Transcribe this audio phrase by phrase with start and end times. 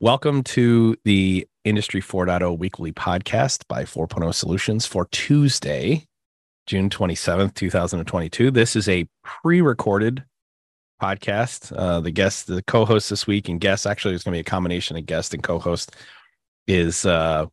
[0.00, 6.04] Welcome to the Industry 4.0 weekly podcast by 4.0 Solutions for Tuesday,
[6.66, 8.50] June 27th, 2022.
[8.50, 10.24] This is a pre recorded
[11.00, 11.72] podcast.
[11.74, 14.40] Uh, the guest, the co host this week, and guest actually, is going to be
[14.40, 15.94] a combination of guest and co host
[16.66, 17.46] is uh,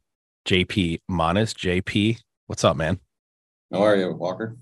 [0.47, 1.53] JP Manas.
[1.53, 2.17] JP,
[2.47, 2.99] what's up, man?
[3.71, 4.57] How are you, Walker?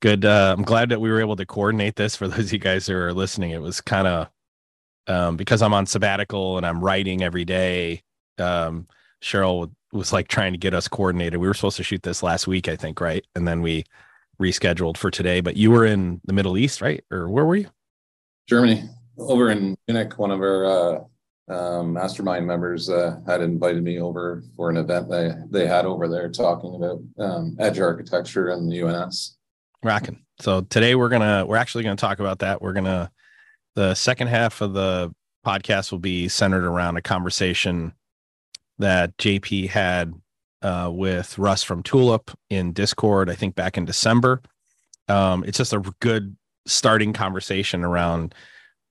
[0.00, 0.26] Good.
[0.26, 2.86] Uh, I'm glad that we were able to coordinate this for those of you guys
[2.86, 3.52] who are listening.
[3.52, 4.28] It was kind of
[5.06, 8.02] um, because I'm on sabbatical and I'm writing every day.
[8.38, 8.86] Um,
[9.22, 11.38] Cheryl was like trying to get us coordinated.
[11.38, 13.24] We were supposed to shoot this last week, I think, right?
[13.34, 13.84] And then we
[14.40, 15.40] rescheduled for today.
[15.40, 17.04] But you were in the Middle East, right?
[17.10, 17.68] Or where were you?
[18.48, 18.84] Germany,
[19.18, 20.18] over in Munich.
[20.18, 25.08] One of our uh, um, mastermind members uh, had invited me over for an event
[25.08, 29.36] they they had over there talking about um, edge architecture and the UNS.
[29.82, 30.24] Rocking.
[30.40, 32.60] So today we're gonna we're actually gonna talk about that.
[32.62, 33.10] We're gonna
[33.74, 37.92] the second half of the podcast will be centered around a conversation
[38.78, 40.14] that JP had
[40.62, 44.42] uh, with Russ from Tulip in Discord, I think back in December.
[45.08, 48.34] Um, it's just a good starting conversation around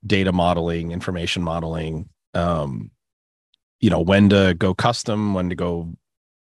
[0.05, 2.91] data modeling, information modeling, um,
[3.79, 5.93] you know, when to go custom, when to go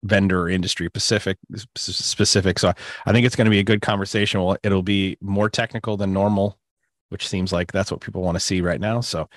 [0.04, 1.38] vendor industry specific
[1.76, 2.60] specific.
[2.60, 2.74] So
[3.06, 4.44] I think it's going to be a good conversation.
[4.44, 6.60] Well, it'll be more technical than normal
[7.10, 9.02] which seems like that's what people want to see right now.
[9.02, 9.30] So,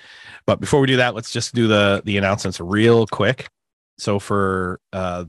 [0.45, 3.49] but before we do that, let's just do the the announcements real quick.
[3.97, 5.25] So for uh,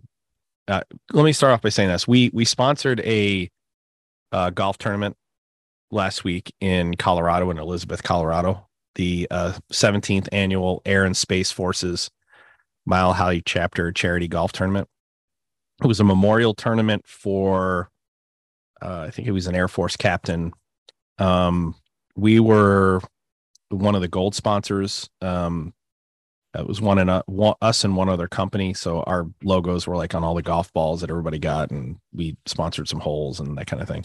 [0.68, 3.50] uh let me start off by saying this: we we sponsored a
[4.32, 5.16] uh, golf tournament
[5.90, 12.10] last week in Colorado in Elizabeth, Colorado, the uh, 17th annual Air and Space Forces
[12.86, 14.88] Mile High Chapter Charity Golf Tournament.
[15.82, 17.90] It was a memorial tournament for,
[18.82, 20.52] uh, I think it was an Air Force captain
[21.18, 21.74] um,
[22.16, 23.00] we were
[23.70, 25.08] one of the gold sponsors.
[25.22, 25.72] Um,
[26.54, 28.74] it was one and one, us and one other company.
[28.74, 32.36] So our logos were like on all the golf balls that everybody got, and we
[32.46, 34.04] sponsored some holes and that kind of thing.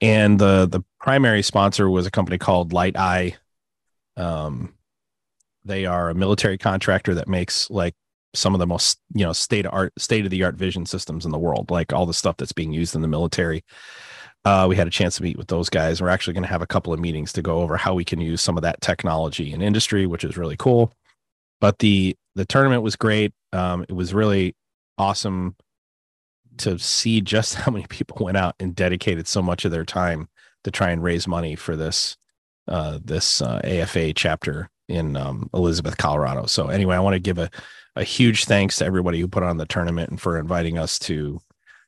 [0.00, 3.36] And the the primary sponsor was a company called Light Eye.
[4.16, 4.74] Um,
[5.64, 7.94] they are a military contractor that makes like
[8.34, 11.26] some of the most you know state of art state of the art vision systems
[11.26, 13.64] in the world, like all the stuff that's being used in the military.
[14.46, 16.00] Uh, we had a chance to meet with those guys.
[16.00, 18.20] We're actually going to have a couple of meetings to go over how we can
[18.20, 20.92] use some of that technology in industry, which is really cool.
[21.60, 23.32] But the the tournament was great.
[23.52, 24.54] Um, it was really
[24.98, 25.56] awesome
[26.58, 30.28] to see just how many people went out and dedicated so much of their time
[30.62, 32.16] to try and raise money for this
[32.68, 36.46] uh, this uh, AFA chapter in um, Elizabeth, Colorado.
[36.46, 37.50] So anyway, I want to give a
[37.96, 41.40] a huge thanks to everybody who put on the tournament and for inviting us to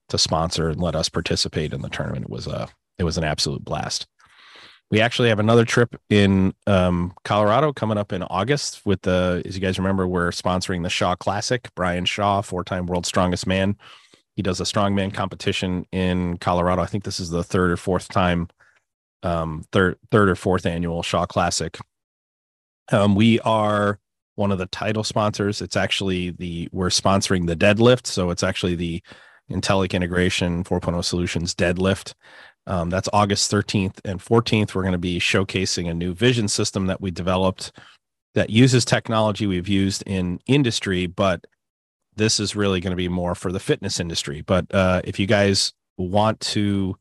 [0.09, 2.25] to sponsor and let us participate in the tournament.
[2.25, 4.07] It was a it was an absolute blast.
[4.91, 9.55] We actually have another trip in um, Colorado coming up in August with the, as
[9.55, 11.69] you guys remember, we're sponsoring the Shaw Classic.
[11.75, 13.77] Brian Shaw, four time world's strongest man.
[14.35, 16.81] He does a strongman competition in Colorado.
[16.81, 18.49] I think this is the third or fourth time,
[19.23, 21.77] um, third, third or fourth annual Shaw Classic.
[22.91, 23.99] Um, we are
[24.37, 25.61] one of the title sponsors.
[25.61, 28.07] It's actually the, we're sponsoring the deadlift.
[28.07, 29.03] So it's actually the
[29.51, 32.15] Intellic Integration 4.0 Solutions Deadlift.
[32.67, 34.75] Um, that's August 13th and 14th.
[34.75, 37.73] We're going to be showcasing a new vision system that we developed
[38.35, 41.47] that uses technology we've used in industry, but
[42.15, 44.43] this is really going to be more for the fitness industry.
[44.43, 46.97] But uh, if you guys want to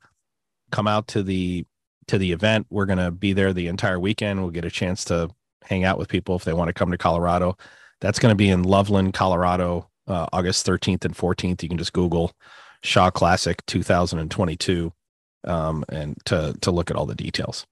[0.72, 1.66] come out to the
[2.08, 4.40] to the event, we're going to be there the entire weekend.
[4.40, 5.30] We'll get a chance to
[5.64, 7.58] hang out with people if they want to come to Colorado.
[8.00, 11.64] That's going to be in Loveland, Colorado, uh, August 13th and 14th.
[11.64, 12.32] You can just Google
[12.84, 14.94] Shaw Classic 2022
[15.46, 17.66] um, and to to look at all the details.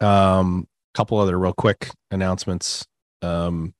[0.00, 2.86] Um, couple other real quick announcements.
[3.22, 3.74] Um,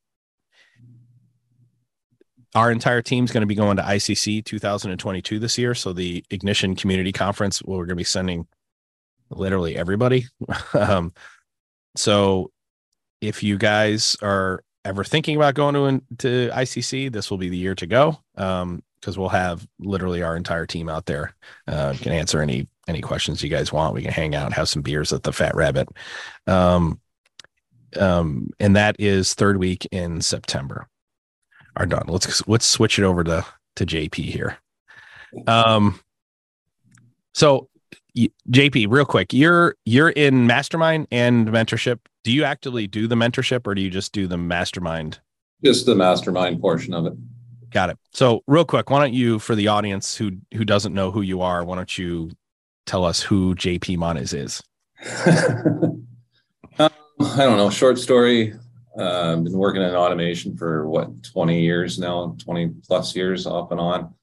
[2.54, 5.74] our entire team's going to be going to ICC 2022 this year.
[5.74, 8.46] So the Ignition Community Conference, we're going to be sending
[9.30, 10.26] literally everybody.
[10.74, 11.12] um,
[11.96, 12.50] so
[13.20, 17.56] if you guys are ever thinking about going to to ICC, this will be the
[17.56, 18.82] year to go because um,
[19.16, 21.34] we'll have literally our entire team out there.
[21.66, 23.94] Uh, can answer any any questions you guys want.
[23.94, 25.88] We can hang out, have some beers at the Fat Rabbit,
[26.46, 27.00] um,
[27.98, 30.88] um, and that is third week in September.
[31.76, 32.04] Are done.
[32.08, 33.44] Let's let's switch it over to
[33.76, 34.58] to JP here.
[35.46, 36.00] Um,
[37.32, 37.68] so
[38.16, 41.98] JP, real quick, you're you're in mastermind and mentorship.
[42.22, 45.20] Do you actively do the mentorship or do you just do the mastermind?
[45.64, 47.14] Just the mastermind portion of it.
[47.70, 47.98] Got it.
[48.12, 51.40] So real quick, why don't you, for the audience who who doesn't know who you
[51.40, 52.30] are, why don't you
[52.86, 54.62] tell us who JP Manas is?
[55.26, 56.04] um,
[56.78, 57.70] I don't know.
[57.70, 58.54] Short story.
[58.98, 63.80] uh, been working in automation for what 20 years now, 20 plus years off and
[63.80, 64.14] on.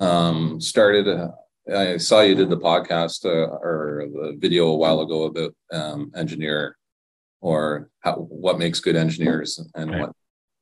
[0.00, 1.08] Um, started.
[1.08, 1.28] Uh,
[1.74, 6.10] I saw you did the podcast uh, or the video a while ago about um,
[6.16, 6.77] engineer
[7.40, 10.12] or how, what makes good engineers and what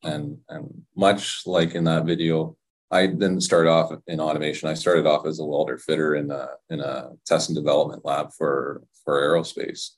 [0.03, 2.57] and and much like in that video
[2.91, 4.69] I didn't start off in automation.
[4.69, 8.33] I started off as a welder fitter in a in a test and development lab
[8.33, 9.91] for for aerospace,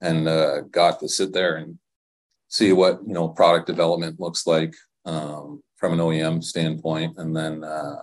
[0.00, 1.78] and uh, got to sit there and
[2.48, 4.74] see what you know product development looks like
[5.04, 7.16] um, from an OEM standpoint.
[7.16, 8.02] And then uh,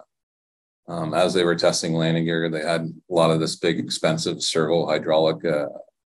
[0.88, 4.42] um, as they were testing landing gear, they had a lot of this big expensive
[4.42, 5.68] servo hydraulic uh,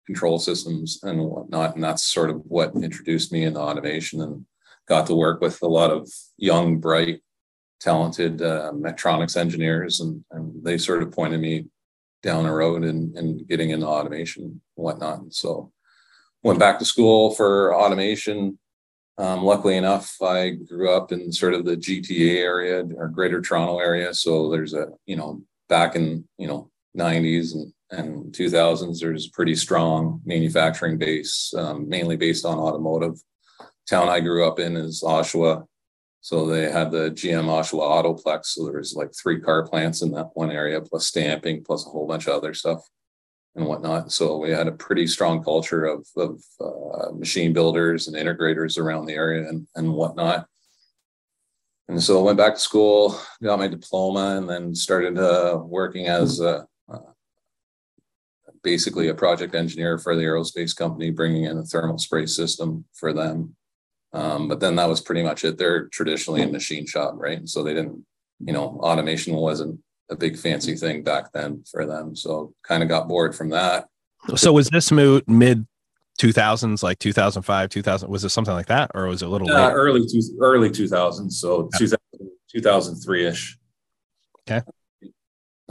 [0.07, 4.45] control systems and whatnot, and that's sort of what introduced me into automation and
[4.89, 7.21] got to work with a lot of young, bright
[7.81, 11.67] talented uh, mechatronics engineers, and, and they sort of pointed me
[12.23, 15.21] down the road and, and getting into automation and whatnot.
[15.31, 15.73] so
[16.43, 18.59] went back to school for automation.
[19.19, 23.79] Um, luckily enough, I grew up in sort of the GTA area or Greater Toronto
[23.79, 24.15] area.
[24.15, 29.31] So there's a you know back in you know 90s and and 2000s, there's a
[29.31, 33.21] pretty strong manufacturing base, um, mainly based on automotive.
[33.89, 35.67] Town I grew up in is Oshawa,
[36.21, 38.47] so they had the GM Oshawa Autoplex.
[38.47, 41.91] So there was like three car plants in that one area, plus stamping, plus a
[41.91, 42.81] whole bunch of other stuff
[43.55, 44.11] and whatnot.
[44.11, 49.07] So we had a pretty strong culture of, of uh, machine builders and integrators around
[49.07, 50.47] the area and, and whatnot.
[51.89, 56.07] And so I went back to school, got my diploma, and then started uh, working
[56.07, 56.67] as a,
[58.63, 63.13] basically a project engineer for the aerospace company, bringing in a thermal spray system for
[63.13, 63.57] them
[64.13, 65.57] um, but then that was pretty much it.
[65.57, 67.49] They're traditionally a machine shop, right?
[67.49, 68.05] So they didn't,
[68.41, 69.81] you know, automation wasn't
[70.11, 72.15] a big fancy thing back then for them.
[72.15, 73.89] So kind of got bored from that.
[74.37, 75.67] So was this moot mid
[76.21, 78.09] 2000s, like 2005, 2000?
[78.11, 81.33] Was it something like that, or was it a little uh, early two, early 2000s?
[81.33, 81.89] So yeah.
[82.51, 83.59] 2003 ish.
[84.47, 84.61] Okay.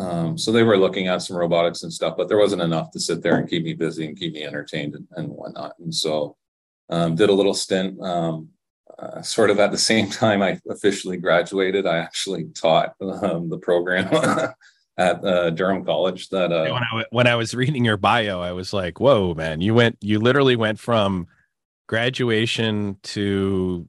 [0.02, 3.00] Um, so they were looking at some robotics and stuff, but there wasn't enough to
[3.00, 5.74] sit there and keep me busy and keep me entertained and, and whatnot.
[5.80, 6.38] And so
[6.90, 8.02] um, did a little stint.
[8.02, 8.50] Um,
[8.98, 13.60] uh, sort of at the same time I officially graduated, I actually taught um, the
[13.60, 14.08] program
[14.98, 16.30] at uh, Durham College.
[16.30, 19.62] That uh, when, I, when I was reading your bio, I was like, "Whoa, man!
[19.62, 21.28] You went, you literally went from
[21.88, 23.88] graduation to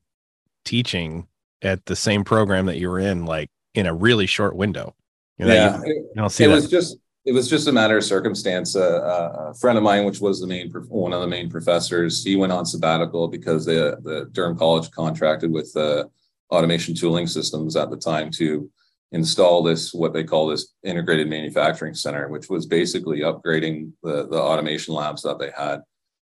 [0.64, 1.26] teaching
[1.62, 4.94] at the same program that you were in, like in a really short window."
[5.42, 6.54] You know, yeah, you, you don't see it that.
[6.54, 8.76] was just it was just a matter of circumstance.
[8.76, 12.22] Uh, uh, a friend of mine, which was the main one of the main professors,
[12.24, 16.04] he went on sabbatical because the the Durham College contracted with uh,
[16.50, 18.70] Automation Tooling Systems at the time to
[19.10, 24.40] install this what they call this integrated manufacturing center, which was basically upgrading the the
[24.40, 25.80] automation labs that they had.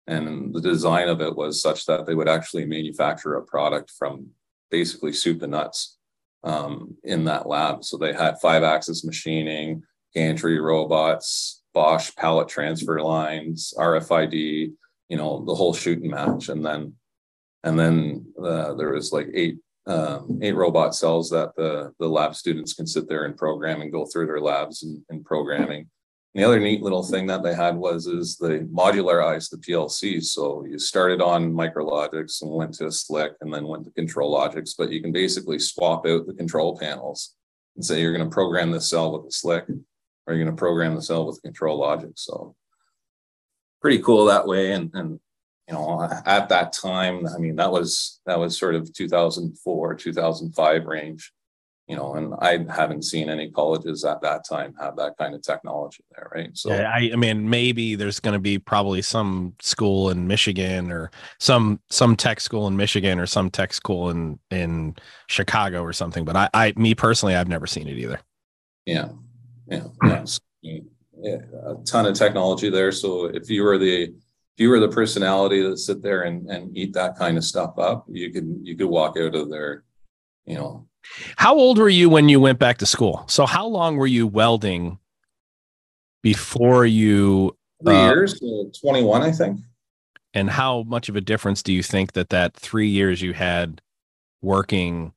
[0.07, 4.29] And the design of it was such that they would actually manufacture a product from
[4.71, 5.99] basically soup to nuts
[6.45, 7.85] um, in that lab.
[7.85, 9.83] So they had five axis machining
[10.15, 14.73] gantry robots, Bosch pallet transfer lines, RFID,
[15.09, 16.49] you know, the whole shooting match.
[16.49, 16.95] And then,
[17.63, 22.35] and then uh, there was like eight, um, eight robot cells that the, the lab
[22.35, 25.89] students can sit there and program and go through their labs and, and programming.
[26.35, 30.27] The other neat little thing that they had was is they modularized the PLCs.
[30.27, 34.93] So you started on MicroLogix and went to Slick and then went to ControlLogix, but
[34.93, 37.35] you can basically swap out the control panels
[37.75, 39.83] and say you're going to program this cell with a SLC
[40.27, 42.19] are you're going to program the cell with Control ControlLogix?
[42.21, 42.55] So
[43.81, 44.73] pretty cool that way.
[44.73, 45.19] And, and,
[45.67, 50.85] you know, at that time, I mean, that was, that was sort of 2004, 2005
[50.85, 51.33] range,
[51.91, 55.43] you know, and I haven't seen any colleges at that time have that kind of
[55.43, 56.31] technology there.
[56.33, 56.57] Right.
[56.57, 60.93] So, yeah, I, I mean, maybe there's going to be probably some school in Michigan
[60.93, 64.95] or some, some tech school in Michigan or some tech school in, in
[65.27, 66.25] Chicago or something.
[66.25, 68.21] But I, I, me personally, I've never seen it either.
[68.87, 69.09] Yeah.
[69.69, 69.85] Yeah,
[70.63, 72.93] yeah, a ton of technology there.
[72.93, 76.77] So if you were the if you were the personality that sit there and, and
[76.77, 79.85] eat that kind of stuff up, you could you could walk out of there,
[80.45, 80.89] you know.
[81.37, 83.25] How old were you when you went back to school?
[83.27, 84.99] So how long were you welding
[86.23, 88.41] before you three uh, years,
[88.81, 89.61] 21, I think.
[90.35, 93.81] And how much of a difference do you think that that three years you had
[94.43, 95.13] working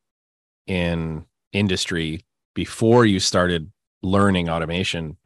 [0.65, 2.25] in industry
[2.55, 3.71] before you started
[4.01, 5.17] learning automation,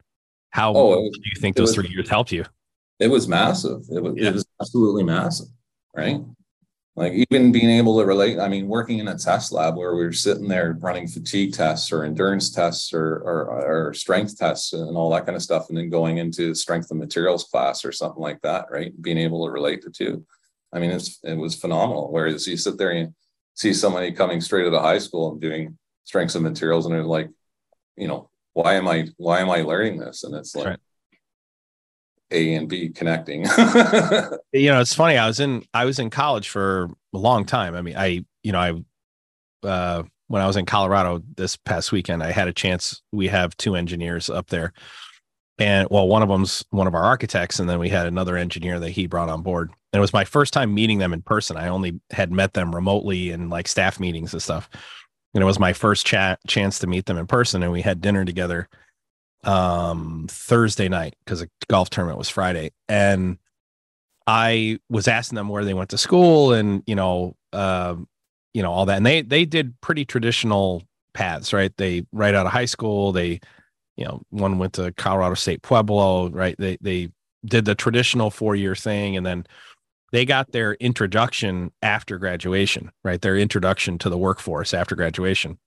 [0.50, 2.44] how oh, do you think those was, three years helped you?
[3.00, 3.82] It was massive.
[3.90, 4.28] It was, yeah.
[4.28, 5.48] it was absolutely massive,
[5.96, 6.20] right?
[6.98, 8.40] Like even being able to relate.
[8.40, 11.92] I mean, working in a test lab where we were sitting there running fatigue tests
[11.92, 15.78] or endurance tests or, or, or strength tests and all that kind of stuff, and
[15.78, 19.00] then going into strength of materials class or something like that, right?
[19.00, 20.26] Being able to relate the two.
[20.72, 22.10] I mean, it's it was phenomenal.
[22.10, 23.14] Whereas you sit there and
[23.54, 27.04] see somebody coming straight out of high school and doing strengths and materials, and they're
[27.04, 27.30] like,
[27.96, 30.24] you know, why am I why am I learning this?
[30.24, 30.78] And it's like right.
[32.30, 33.42] A and B connecting.
[34.52, 35.16] you know, it's funny.
[35.16, 37.74] I was in I was in college for a long time.
[37.74, 38.58] I mean, I you know
[39.62, 43.02] I uh, when I was in Colorado this past weekend, I had a chance.
[43.12, 44.72] We have two engineers up there,
[45.58, 48.78] and well, one of them's one of our architects, and then we had another engineer
[48.78, 49.70] that he brought on board.
[49.92, 51.56] And it was my first time meeting them in person.
[51.56, 54.68] I only had met them remotely in like staff meetings and stuff.
[55.34, 58.02] And it was my first chat chance to meet them in person, and we had
[58.02, 58.68] dinner together
[59.44, 63.38] um Thursday night because the golf tournament was Friday, and
[64.26, 67.96] I was asking them where they went to school, and you know, uh,
[68.54, 70.82] you know all that, and they they did pretty traditional
[71.14, 71.72] paths, right?
[71.76, 73.40] They right out of high school, they
[73.98, 76.54] you know, one went to Colorado State Pueblo, right?
[76.56, 77.08] They they
[77.44, 79.44] did the traditional four year thing, and then
[80.12, 83.20] they got their introduction after graduation, right?
[83.20, 85.58] Their introduction to the workforce after graduation.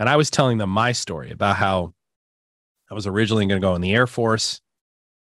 [0.00, 1.94] And I was telling them my story about how
[2.92, 4.60] I was originally going to go in the Air Force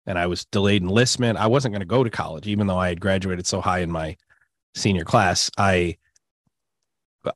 [0.06, 1.38] and I was delayed enlistment.
[1.38, 3.90] I wasn't going to go to college, even though I had graduated so high in
[3.90, 4.18] my
[4.76, 5.50] senior class.
[5.58, 5.96] I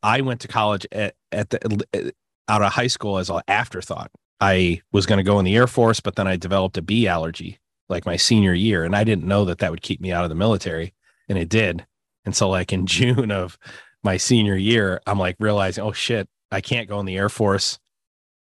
[0.03, 2.13] I went to college at, at the
[2.49, 4.11] out of high school as an afterthought.
[4.41, 7.07] I was going to go in the Air Force, but then I developed a bee
[7.07, 8.83] allergy like my senior year.
[8.83, 10.93] And I didn't know that that would keep me out of the military.
[11.29, 11.85] And it did.
[12.25, 13.57] And so, like in June of
[14.03, 17.79] my senior year, I'm like realizing, oh shit, I can't go in the Air Force.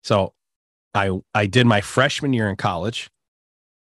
[0.02, 0.32] So
[0.96, 3.10] I, I did my freshman year in college.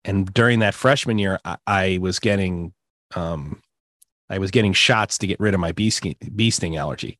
[0.04, 2.72] And during that freshman year, I, I was getting,
[3.14, 3.60] um,
[4.30, 7.18] I was getting shots to get rid of my bee, sting, bee sting allergy.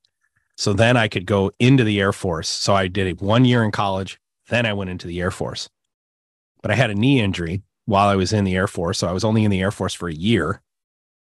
[0.56, 2.48] So then I could go into the Air Force.
[2.48, 5.68] So I did it one year in college, then I went into the Air Force.
[6.62, 8.98] But I had a knee injury while I was in the Air Force.
[8.98, 10.62] So I was only in the Air Force for a year.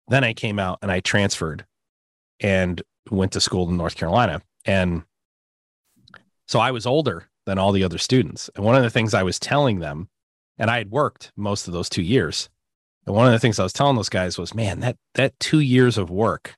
[0.07, 1.65] Then I came out and I transferred
[2.39, 4.41] and went to school in North Carolina.
[4.65, 5.03] And
[6.47, 8.49] so I was older than all the other students.
[8.55, 10.09] And one of the things I was telling them,
[10.57, 12.49] and I had worked most of those two years.
[13.05, 15.59] And one of the things I was telling those guys was, man, that that two
[15.59, 16.55] years of work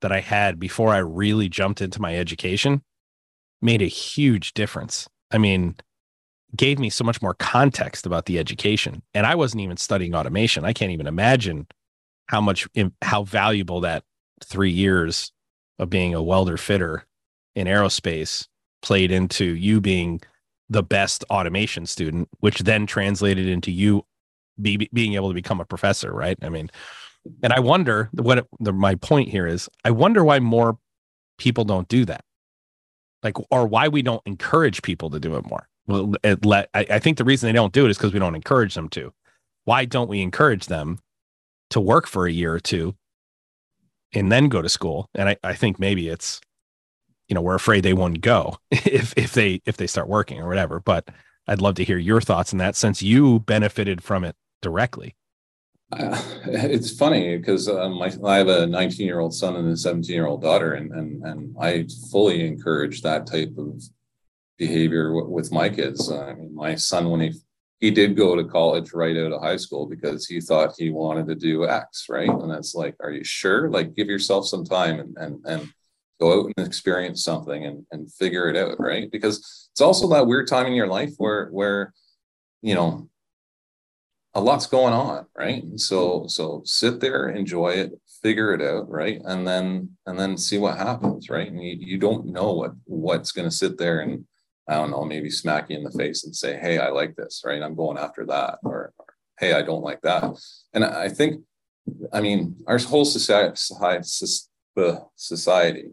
[0.00, 2.82] that I had before I really jumped into my education
[3.60, 5.08] made a huge difference.
[5.30, 5.76] I mean,
[6.56, 9.02] gave me so much more context about the education.
[9.12, 10.64] And I wasn't even studying automation.
[10.64, 11.66] I can't even imagine
[12.28, 12.66] how much,
[13.02, 14.04] how valuable that
[14.44, 15.32] three years
[15.78, 17.04] of being a welder fitter
[17.54, 18.46] in aerospace
[18.84, 20.20] played into you being
[20.68, 24.04] the best automation student, which then translated into you
[24.60, 26.38] be, being able to become a professor, right?
[26.42, 26.70] I mean,
[27.42, 29.68] and I wonder what the, my point here is.
[29.84, 30.78] I wonder why more
[31.38, 32.24] people don't do that,
[33.22, 35.66] like, or why we don't encourage people to do it more.
[35.86, 38.20] Well, it let I, I think the reason they don't do it is because we
[38.20, 39.12] don't encourage them to.
[39.64, 40.98] Why don't we encourage them
[41.70, 42.94] to work for a year or two
[44.12, 45.08] and then go to school?
[45.14, 46.40] And I, I think maybe it's,
[47.28, 50.48] you know, we're afraid they won't go if if they if they start working or
[50.48, 50.80] whatever.
[50.80, 51.08] But
[51.46, 55.14] I'd love to hear your thoughts in that since you benefited from it directly.
[55.92, 59.76] Uh, it's funny because um, I, I have a 19 year old son and a
[59.76, 63.82] 17 year old daughter, and, and and I fully encourage that type of
[64.58, 66.10] behavior w- with my kids.
[66.10, 67.32] Uh, I mean, my son, when he
[67.80, 71.26] he did go to college right out of high school because he thought he wanted
[71.26, 72.30] to do X, right?
[72.30, 73.68] And that's like, are you sure?
[73.68, 75.72] Like, give yourself some time and and and
[76.24, 79.10] go out and experience something and and figure it out, right?
[79.10, 79.36] Because
[79.72, 81.92] it's also that weird time in your life where where
[82.62, 83.08] you know
[84.36, 85.62] a lot's going on, right?
[85.76, 89.20] so so sit there, enjoy it, figure it out, right?
[89.24, 91.50] And then and then see what happens, right?
[91.50, 94.24] And you, you don't know what what's going to sit there and
[94.66, 97.42] I don't know, maybe smack you in the face and say, Hey, I like this,
[97.44, 97.62] right?
[97.62, 98.60] I'm going after that.
[98.64, 99.06] Or, or
[99.38, 100.24] Hey, I don't like that.
[100.72, 101.42] And I think,
[102.12, 103.52] I mean, our whole society,
[105.16, 105.84] society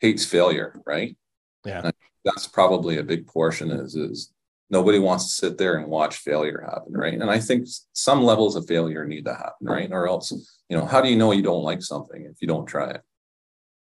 [0.00, 1.16] hates failure, right?
[1.64, 1.90] Yeah.
[2.24, 4.32] that's probably a big portion is, is
[4.70, 7.14] nobody wants to sit there and watch failure happen, right?
[7.14, 9.90] And I think some levels of failure need to happen, right?
[9.92, 10.32] Or else,
[10.68, 13.02] you know, how do you know you don't like something if you don't try it?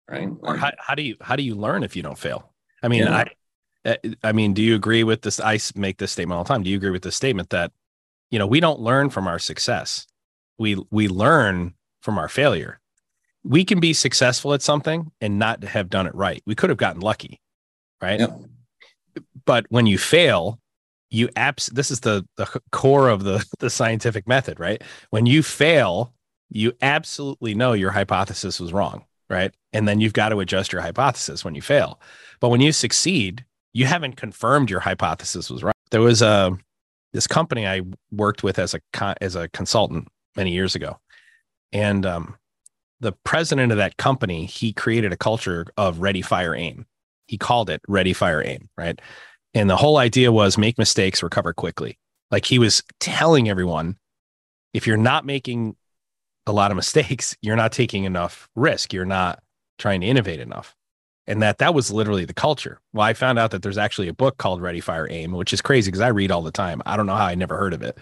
[0.08, 0.28] Right.
[0.40, 2.52] Or how, how do you how do you learn if you don't fail?
[2.82, 3.16] I mean, yeah.
[3.16, 3.30] I
[3.84, 5.40] uh, I mean, do you agree with this?
[5.40, 6.62] I make this statement all the time.
[6.62, 7.72] Do you agree with the statement that,
[8.30, 10.06] you know, we don't learn from our success.
[10.58, 12.80] We we learn from our failure.
[13.44, 16.42] We can be successful at something and not have done it right.
[16.46, 17.40] We could have gotten lucky,
[18.00, 18.20] right?
[18.20, 18.40] Yep.
[19.44, 20.60] But when you fail,
[21.10, 24.82] you abs this is the the core of the the scientific method, right?
[25.10, 26.14] When you fail,
[26.50, 29.54] you absolutely know your hypothesis was wrong, right?
[29.72, 32.00] And then you've got to adjust your hypothesis when you fail.
[32.40, 35.74] But when you succeed, you haven't confirmed your hypothesis was right.
[35.90, 36.50] There was a uh,
[37.12, 38.80] this company I worked with as a
[39.22, 40.98] as a consultant many years ago,
[41.72, 42.36] and um,
[43.04, 46.86] the president of that company, he created a culture of ready, fire, aim.
[47.26, 48.98] He called it ready, fire, aim, right?
[49.52, 51.98] And the whole idea was make mistakes, recover quickly.
[52.30, 53.98] Like he was telling everyone,
[54.72, 55.76] if you're not making
[56.46, 58.92] a lot of mistakes, you're not taking enough risk.
[58.92, 59.40] You're not
[59.78, 60.74] trying to innovate enough.
[61.26, 62.80] And that that was literally the culture.
[62.94, 65.60] Well, I found out that there's actually a book called Ready Fire Aim, which is
[65.60, 66.82] crazy because I read all the time.
[66.86, 67.98] I don't know how I never heard of it,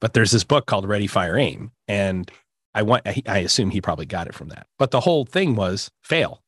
[0.00, 2.30] but there's this book called Ready Fire Aim, and
[2.76, 4.66] I want I assume he probably got it from that.
[4.78, 6.42] But the whole thing was fail,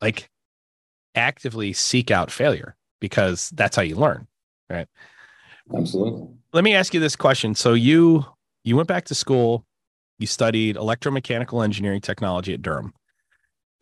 [0.00, 0.28] like
[1.14, 4.26] actively seek out failure because that's how you learn,
[4.68, 4.88] right?
[5.72, 6.26] Absolutely.
[6.52, 7.54] Let me ask you this question.
[7.54, 8.24] So you
[8.64, 9.64] you went back to school,
[10.18, 12.92] you studied electromechanical engineering technology at Durham.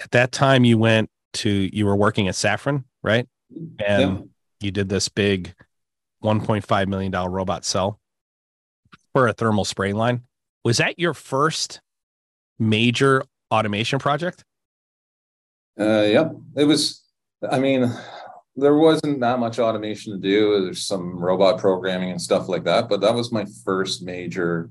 [0.01, 3.27] At that time, you went to you were working at Safran, right?
[3.79, 4.25] And yeah.
[4.61, 5.55] you did this big
[6.23, 7.99] 1.5 million dollar robot cell
[9.15, 10.25] for a thermal spray line.
[10.65, 11.81] Was that your first
[12.59, 14.45] major automation project?
[15.79, 16.33] Uh, yep.
[16.57, 17.05] It was.
[17.49, 17.93] I mean,
[18.57, 20.65] there wasn't that much automation to do.
[20.65, 24.71] There's some robot programming and stuff like that, but that was my first major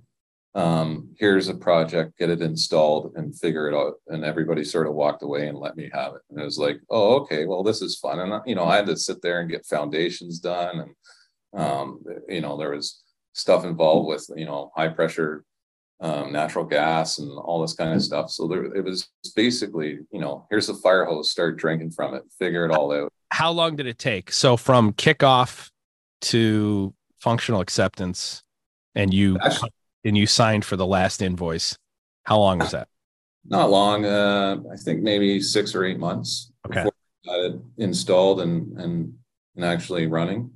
[0.57, 3.93] um, here's a project, get it installed and figure it out.
[4.07, 6.21] And everybody sort of walked away and let me have it.
[6.31, 8.19] And it was like, oh, okay, well, this is fun.
[8.19, 10.79] And, you know, I had to sit there and get foundations done.
[11.53, 13.03] And, um, you know, there was
[13.33, 15.45] stuff involved with, you know, high pressure
[15.99, 18.29] um, natural gas and all this kind of stuff.
[18.29, 22.23] So there, it was basically, you know, here's the fire hose, start drinking from it,
[22.37, 23.11] figure it all out.
[23.31, 24.31] How long did it take?
[24.31, 25.69] So from kickoff
[26.21, 28.43] to functional acceptance,
[28.95, 29.71] and you Actually,
[30.05, 31.77] and you signed for the last invoice.
[32.23, 32.87] How long was that?
[33.45, 34.05] Not long.
[34.05, 36.79] Uh, I think maybe six or eight months okay.
[36.79, 36.93] before
[37.25, 39.13] got it installed and and
[39.55, 40.49] and actually running.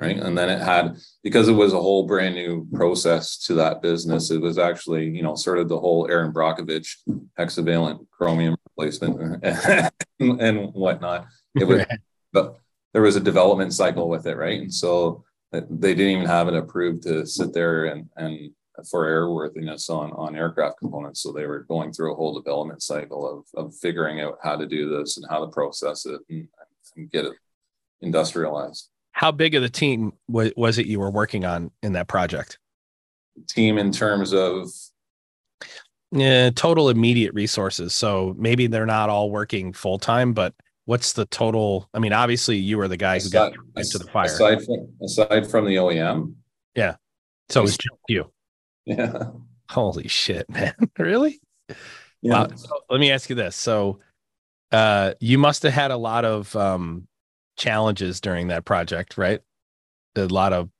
[0.00, 0.16] Right.
[0.16, 0.26] Mm-hmm.
[0.26, 4.30] And then it had because it was a whole brand new process to that business,
[4.30, 6.96] it was actually, you know, sort of the whole Erin Brockovich
[7.38, 9.44] hexavalent chromium replacement
[10.20, 11.26] and, and whatnot.
[11.54, 11.84] It was
[12.32, 12.56] but
[12.94, 14.62] there was a development cycle with it, right?
[14.62, 15.22] And so
[15.52, 18.52] uh, they didn't even have it approved to sit there and and
[18.90, 21.22] for airworthiness on on aircraft components.
[21.22, 24.66] So they were going through a whole development cycle of of figuring out how to
[24.66, 26.48] do this and how to process it and,
[26.96, 27.34] and get it
[28.00, 28.88] industrialized.
[29.20, 32.58] How big of the team was, was it you were working on in that project?
[33.48, 34.70] Team in terms of
[36.10, 37.92] yeah, total immediate resources.
[37.92, 40.54] So maybe they're not all working full time, but
[40.86, 41.86] what's the total?
[41.92, 44.24] I mean, obviously you were the guy who aside, got into the fire.
[44.24, 46.36] Aside from aside from the OEM.
[46.74, 46.96] Yeah.
[47.50, 48.32] So it's just you.
[48.86, 49.24] Yeah.
[49.68, 50.72] Holy shit, man.
[50.98, 51.42] really?
[52.22, 52.44] Yeah.
[52.44, 52.48] Wow.
[52.56, 53.54] So let me ask you this.
[53.54, 54.00] So
[54.72, 57.06] uh you must have had a lot of um
[57.60, 59.40] challenges during that project, right?
[60.16, 60.70] A lot of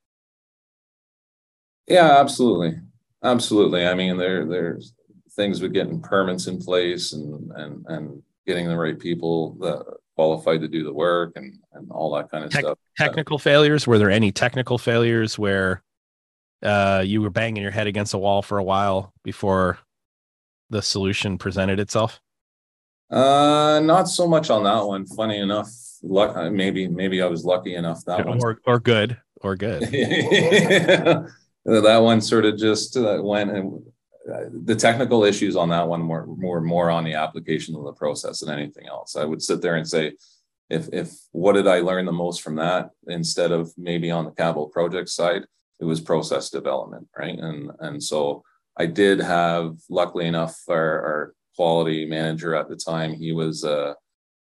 [1.87, 2.81] Yeah, absolutely.
[3.23, 3.87] Absolutely.
[3.87, 4.95] I mean, there there's
[5.33, 9.85] things with getting permits in place and and and getting the right people that
[10.17, 12.79] qualified to do the work and and all that kind of Te- stuff.
[12.97, 13.87] Technical failures.
[13.87, 15.83] Were there any technical failures where
[16.63, 19.79] uh, you were banging your head against a wall for a while before
[20.71, 22.21] the solution presented itself?
[23.11, 25.07] Uh, not so much on that one.
[25.07, 25.71] Funny enough,
[26.03, 29.81] luck, uh, maybe maybe I was lucky enough that or, one, or good, or good.
[31.65, 33.83] that one sort of just uh, went and
[34.33, 37.93] uh, the technical issues on that one were more more on the application of the
[37.93, 39.17] process than anything else.
[39.17, 40.13] I would sit there and say,
[40.69, 44.31] if if what did I learn the most from that instead of maybe on the
[44.31, 45.45] capital project side
[45.81, 47.39] it was process development, right?
[47.39, 48.45] And and so
[48.77, 53.95] I did have, luckily enough, our, our quality manager at the time, he was a,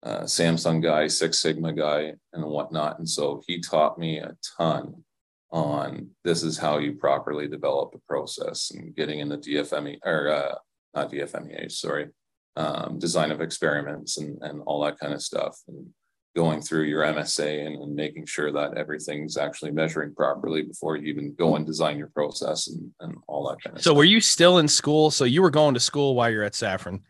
[0.03, 2.98] a, Samsung guy, Six Sigma guy, and whatnot.
[2.98, 5.05] And so he taught me a ton
[5.51, 10.31] on this is how you properly develop a process and getting in the DFME or
[10.31, 10.55] uh,
[10.94, 12.09] not DFMEA, sorry,
[12.57, 15.59] um, design of experiments and and all that kind of stuff.
[15.68, 15.88] And
[16.35, 21.12] going through your MSA and, and, making sure that everything's actually measuring properly before you
[21.12, 23.85] even go and design your process and, and all that kind of stuff.
[23.85, 23.97] so stuff.
[23.99, 25.11] were you still in school?
[25.11, 27.01] So you were going to school while you're at Safran.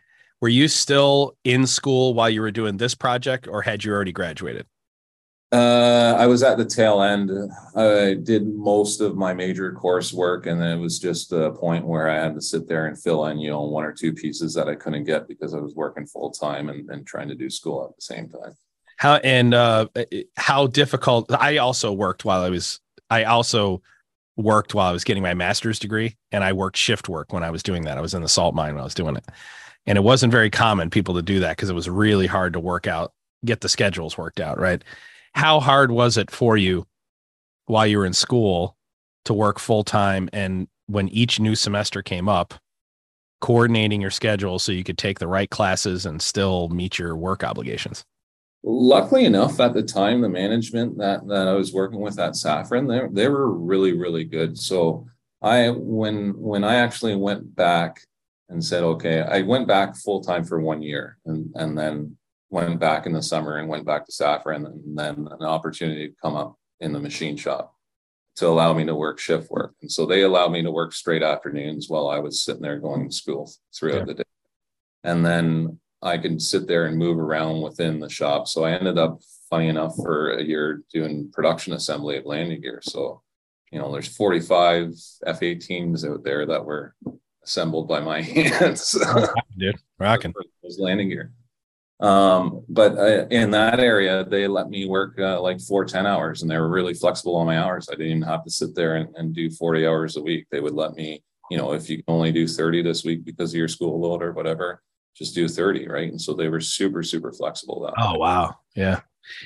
[0.41, 4.13] Were you still in school while you were doing this project or had you already
[4.13, 4.67] graduated?
[5.53, 7.31] Uh, I was at the tail end.
[7.77, 12.09] I did most of my major coursework, and then it was just a point where
[12.09, 14.67] I had to sit there and fill in, you know, one or two pieces that
[14.67, 17.85] I couldn't get because I was working full time and, and trying to do school
[17.85, 18.57] at the same time
[19.03, 19.89] how and uh
[20.37, 22.79] how difficult i also worked while i was
[23.11, 23.83] i also
[24.37, 27.51] worked while i was getting my master's degree and i worked shift work when i
[27.51, 27.99] was doing that.
[27.99, 29.25] I was in the salt mine when i was doing it.
[29.87, 32.61] And it wasn't very common people to do that because it was really hard to
[32.61, 33.13] work out
[33.45, 34.85] get the schedules worked out right?
[35.35, 36.87] How hard was it for you
[37.67, 38.77] while you were in school
[39.25, 42.55] to work full time and when each new semester came up
[43.41, 47.43] coordinating your schedule so you could take the right classes and still meet your work
[47.43, 48.05] obligations?
[48.65, 52.89] Luckily enough, at the time, the management that that I was working with at Safran
[52.89, 54.57] they they were really really good.
[54.57, 55.07] So
[55.41, 58.01] I when when I actually went back
[58.49, 62.17] and said, okay, I went back full time for one year, and and then
[62.51, 66.15] went back in the summer and went back to Safran and then an opportunity to
[66.23, 67.75] come up in the machine shop
[68.37, 69.75] to allow me to work shift work.
[69.83, 73.09] And so they allowed me to work straight afternoons while I was sitting there going
[73.09, 74.05] to school throughout yeah.
[74.05, 74.23] the day.
[75.03, 78.49] And then I could sit there and move around within the shop.
[78.49, 82.81] So I ended up, funny enough, for a year doing production assembly of landing gear.
[82.83, 83.23] So,
[83.71, 84.95] you know, there's 45
[85.27, 86.95] F 18s out there that were
[87.45, 88.99] assembled by my hands.
[89.57, 90.35] Dude, rocking.
[90.63, 91.33] Those landing gear.
[92.01, 96.43] Um, but uh, in that area, they let me work uh, like four, 10 hours
[96.43, 97.89] and they were really flexible on my hours.
[97.89, 100.47] I didn't even have to sit there and, and do 40 hours a week.
[100.51, 103.53] They would let me, you know, if you can only do 30 this week because
[103.53, 104.83] of your school load or whatever,
[105.15, 105.89] just do 30.
[105.89, 106.11] Right.
[106.11, 107.83] And so they were super, super flexible.
[107.83, 108.57] Oh, that oh, wow.
[108.75, 109.01] Yeah.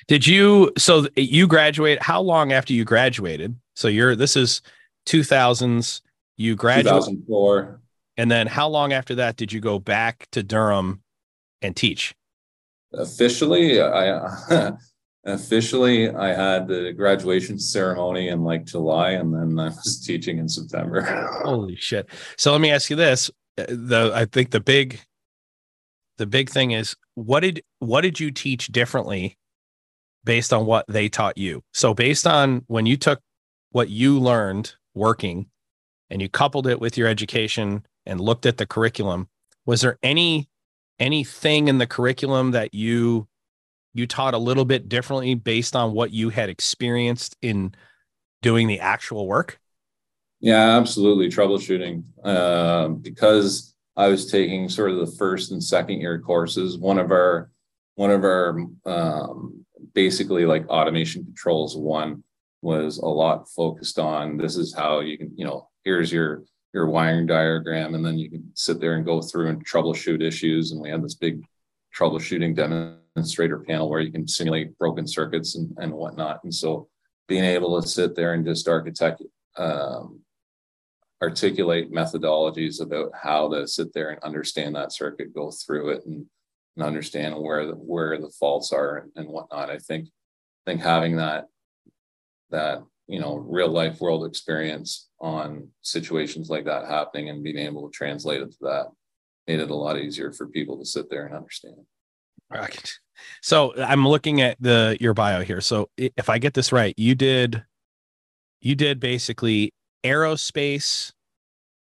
[0.08, 3.54] Did you, so you graduate, how long after you graduated?
[3.74, 4.62] So you're, this is
[5.06, 6.00] 2000s,
[6.36, 7.02] you graduated.
[7.26, 7.80] 2004.
[8.16, 11.02] And then how long after that did you go back to Durham
[11.60, 12.14] and teach?
[12.96, 14.30] officially i
[15.24, 20.48] officially i had the graduation ceremony in like july and then i was teaching in
[20.48, 21.02] september
[21.44, 25.00] holy shit so let me ask you this uh, the i think the big
[26.18, 29.36] the big thing is what did what did you teach differently
[30.24, 31.62] based on what they taught you?
[31.72, 33.20] So based on when you took
[33.70, 35.46] what you learned working
[36.10, 39.28] and you coupled it with your education and looked at the curriculum
[39.66, 40.48] was there any
[40.98, 43.28] anything in the curriculum that you
[43.92, 47.74] you taught a little bit differently based on what you had experienced in
[48.42, 49.58] doing the actual work?
[50.40, 51.28] Yeah absolutely.
[51.28, 56.98] Troubleshooting uh, because i was taking sort of the first and second year courses one
[56.98, 57.50] of our
[57.94, 62.22] one of our um, basically like automation controls one
[62.62, 66.42] was a lot focused on this is how you can you know here's your
[66.76, 70.72] your wiring diagram, and then you can sit there and go through and troubleshoot issues.
[70.72, 71.42] And we had this big
[71.98, 76.44] troubleshooting demonstrator panel where you can simulate broken circuits and, and whatnot.
[76.44, 76.88] And so
[77.28, 79.22] being able to sit there and just architect,
[79.56, 80.20] um,
[81.22, 86.26] articulate methodologies about how to sit there and understand that circuit, go through it and,
[86.76, 89.70] and understand where the, where the faults are and, and whatnot.
[89.70, 90.08] I think,
[90.66, 91.46] I think having that,
[92.50, 97.88] that you know real life world experience on situations like that happening and being able
[97.88, 98.86] to translate it to that
[99.46, 101.76] made it a lot easier for people to sit there and understand.
[102.50, 102.92] Right.
[103.42, 105.60] So i'm looking at the your bio here.
[105.60, 107.64] So if i get this right you did
[108.60, 109.72] you did basically
[110.06, 111.12] aerospace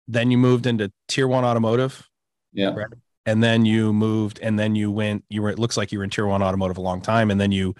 [0.08, 2.10] then you moved into tier one automotive
[2.54, 2.88] yeah right?
[3.26, 6.04] and then you moved and then you went you were it looks like you were
[6.04, 7.76] in tier one automotive a long time and then you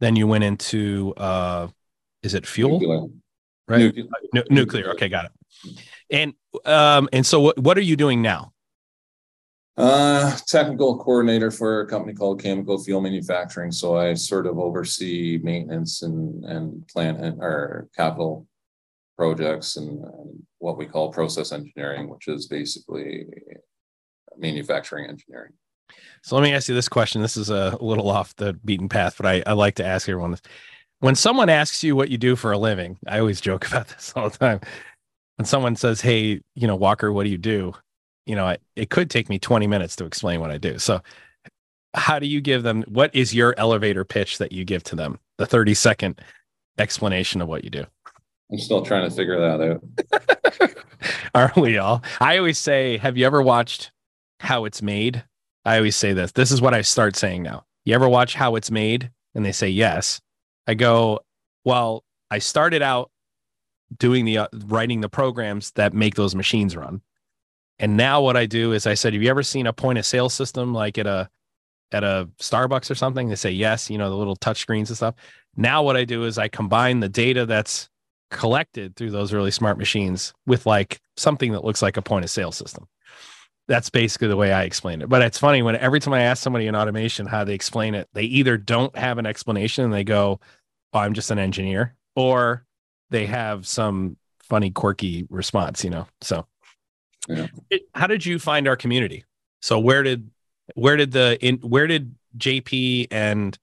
[0.00, 1.66] then you went into uh
[2.26, 2.80] is it fuel?
[2.80, 3.06] Nuclear.
[3.68, 3.78] Right.
[3.80, 4.06] Nuclear.
[4.34, 4.90] Nu- nuclear.
[4.90, 5.32] Okay, got it.
[6.10, 8.52] And um, and so what what are you doing now?
[9.76, 13.70] Uh, technical coordinator for a company called Cameco Fuel Manufacturing.
[13.70, 18.46] So I sort of oversee maintenance and and plant and or capital
[19.16, 23.26] projects and, and what we call process engineering, which is basically
[24.36, 25.52] manufacturing engineering.
[26.22, 27.22] So let me ask you this question.
[27.22, 30.32] This is a little off the beaten path, but I, I like to ask everyone
[30.32, 30.42] this
[31.00, 34.12] when someone asks you what you do for a living, I always joke about this
[34.16, 34.60] all the time.
[35.36, 37.74] When someone says, "Hey, you know, Walker, what do you do?"
[38.24, 40.78] You know, I, it could take me 20 minutes to explain what I do.
[40.78, 41.00] So,
[41.94, 45.18] how do you give them what is your elevator pitch that you give to them?
[45.38, 46.20] The 30 second
[46.78, 47.84] explanation of what you do.
[48.50, 49.80] I'm still trying to figure that
[50.60, 50.74] out.
[51.34, 52.02] Aren't we all?
[52.20, 53.90] I always say, "Have you ever watched
[54.40, 55.24] How It's Made?"
[55.64, 56.30] I always say this.
[56.32, 57.64] This is what I start saying now.
[57.84, 59.10] You ever watch How It's Made?
[59.34, 60.20] And they say yes.
[60.66, 61.20] I go,
[61.64, 63.10] well, I started out
[63.98, 67.00] doing the uh, writing the programs that make those machines run.
[67.78, 70.06] And now what I do is I said, have you ever seen a point of
[70.06, 71.28] sale system like at a
[71.92, 73.28] at a Starbucks or something?
[73.28, 75.16] They say yes, you know, the little touch screens and stuff.
[75.56, 77.88] Now what I do is I combine the data that's
[78.30, 82.30] collected through those really smart machines with like something that looks like a point of
[82.30, 82.86] sale system.
[83.68, 85.08] That's basically the way I explain it.
[85.08, 88.08] But it's funny when every time I ask somebody in automation how they explain it,
[88.12, 90.40] they either don't have an explanation and they go,
[90.92, 92.64] oh, I'm just an engineer, or
[93.10, 96.06] they have some funny, quirky response, you know?
[96.20, 96.46] So,
[97.28, 97.48] yeah.
[97.70, 99.24] it, how did you find our community?
[99.62, 100.30] So, where did,
[100.74, 103.58] where did the, in, where did JP and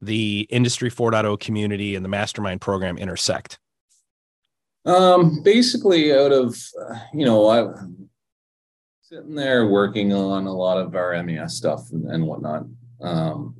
[0.00, 3.58] the Industry 4.0 community and the mastermind program intersect?
[4.84, 8.08] Um, basically, out of, uh, you know, I'm
[9.02, 12.64] sitting there working on a lot of our MES stuff and, and whatnot.
[13.00, 13.56] Um,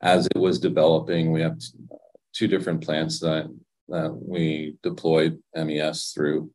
[0.00, 1.60] as it was developing, we have
[2.32, 3.46] two different plants that
[3.88, 6.50] that we deployed MES through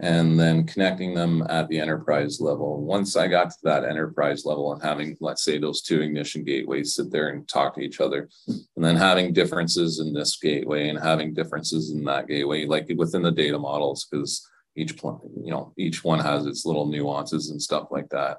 [0.00, 2.82] and then connecting them at the enterprise level.
[2.82, 6.94] Once I got to that enterprise level and having, let's say, those two ignition gateways
[6.94, 10.98] sit there and talk to each other, and then having differences in this gateway and
[10.98, 16.02] having differences in that gateway, like within the data models, because each you know each
[16.02, 18.38] one has its little nuances and stuff like that.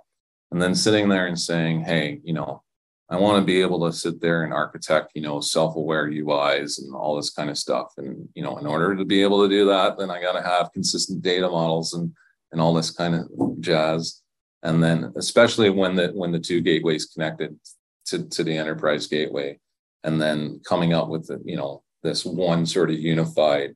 [0.52, 2.62] And then sitting there and saying, hey, you know,
[3.14, 6.96] I want to be able to sit there and architect, you know, self-aware UIs and
[6.96, 7.94] all this kind of stuff.
[7.98, 10.42] And you know, in order to be able to do that, then I got to
[10.42, 12.12] have consistent data models and
[12.52, 14.22] and all this kind of jazz.
[14.62, 17.60] And then, especially when the when the two gateways connected
[18.06, 19.60] to to the enterprise gateway,
[20.04, 23.76] and then coming up with the, you know this one sort of unified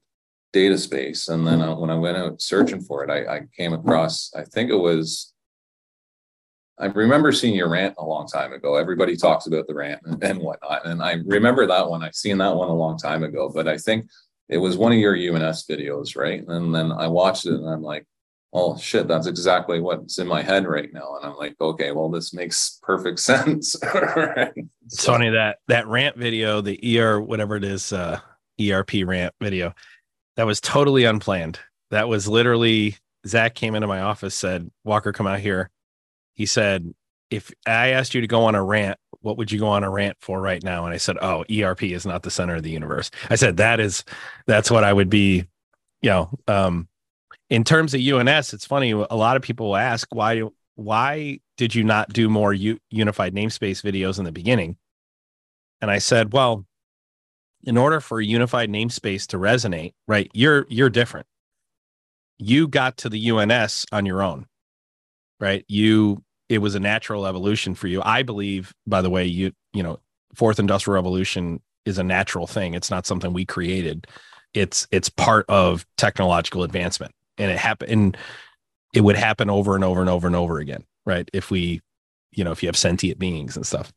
[0.52, 1.28] data space.
[1.28, 4.44] And then uh, when I went out searching for it, I, I came across I
[4.44, 5.34] think it was
[6.80, 8.76] I remember seeing your rant a long time ago.
[8.76, 10.86] Everybody talks about the rant and, and whatnot.
[10.86, 12.04] And I remember that one.
[12.04, 14.08] I've seen that one a long time ago, but I think
[14.48, 16.44] it was one of your UNS videos, right?
[16.48, 18.06] And then I watched it and I'm like,
[18.54, 21.18] oh shit, that's exactly what's in my head right now.
[21.18, 23.76] And I'm like, okay, well, this makes perfect sense.
[23.94, 24.54] right?
[24.86, 28.20] It's so, funny that that rant video, the ER, whatever it is, uh,
[28.62, 29.74] ERP rant video,
[30.36, 31.60] that was totally unplanned.
[31.90, 35.72] That was literally Zach came into my office, said, Walker, come out here
[36.38, 36.94] he said,
[37.30, 39.90] if I asked you to go on a rant, what would you go on a
[39.90, 40.86] rant for right now?
[40.86, 43.12] And I said, oh, ERP is not the center of the universe.
[43.30, 44.06] I said, that is,
[44.46, 45.46] that's what I would be,
[46.02, 46.88] you know, um,
[47.50, 48.92] in terms of UNS, it's funny.
[48.92, 50.44] A lot of people ask why,
[50.76, 54.78] why did you not do more U- unified namespace videos in the beginning?
[55.82, 56.66] And I said, well,
[57.64, 60.30] in order for a unified namespace to resonate, right?
[60.34, 61.26] You're, you're different.
[62.38, 64.46] You got to the UNS on your own,
[65.40, 65.66] right?
[65.68, 68.02] You it was a natural evolution for you.
[68.04, 70.00] I believe, by the way, you you know,
[70.36, 72.74] fourth industrial revolution is a natural thing.
[72.74, 74.08] It's not something we created.
[74.54, 78.18] It's it's part of technological advancement, and it happened.
[78.94, 81.30] It would happen over and over and over and over again, right?
[81.34, 81.82] If we,
[82.32, 83.92] you know, if you have sentient beings and stuff.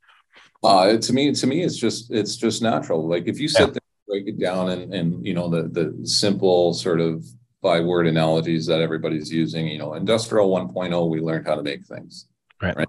[0.63, 3.09] Uh, to me, to me, it's just it's just natural.
[3.09, 3.67] Like if you sit yeah.
[3.67, 7.25] there, break it down, and and you know the the simple sort of
[7.63, 9.69] by word analogies that everybody's using.
[9.69, 12.27] You know, industrial 1.0, we learned how to make things.
[12.61, 12.77] Right.
[12.77, 12.89] right?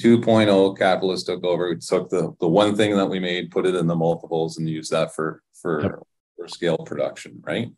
[0.00, 3.74] 2.0 capitalist took over we took the the one thing that we made put it
[3.74, 5.92] in the multiples and use that for for yep.
[6.36, 7.68] for scale production right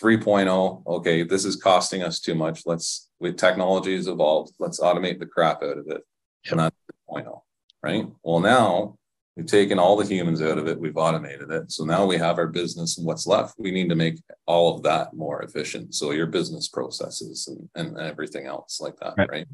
[0.00, 5.18] 3.0 okay this is costing us too much let's with technology has evolved let's automate
[5.18, 6.02] the crap out of it
[6.44, 6.52] yep.
[6.52, 6.76] and that's
[7.10, 7.40] 3.0
[7.82, 8.96] right well now
[9.36, 12.38] we've taken all the humans out of it we've automated it so now we have
[12.38, 16.12] our business and what's left we need to make all of that more efficient so
[16.12, 19.46] your business processes and, and everything else like that right, right?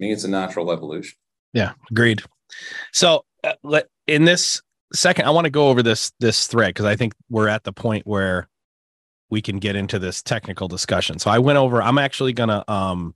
[0.00, 1.16] Me, it's a natural evolution.
[1.52, 2.22] Yeah, agreed.
[2.92, 6.96] So, uh, in this second, I want to go over this this thread because I
[6.96, 8.48] think we're at the point where
[9.30, 11.18] we can get into this technical discussion.
[11.18, 11.82] So I went over.
[11.82, 13.14] I'm actually gonna um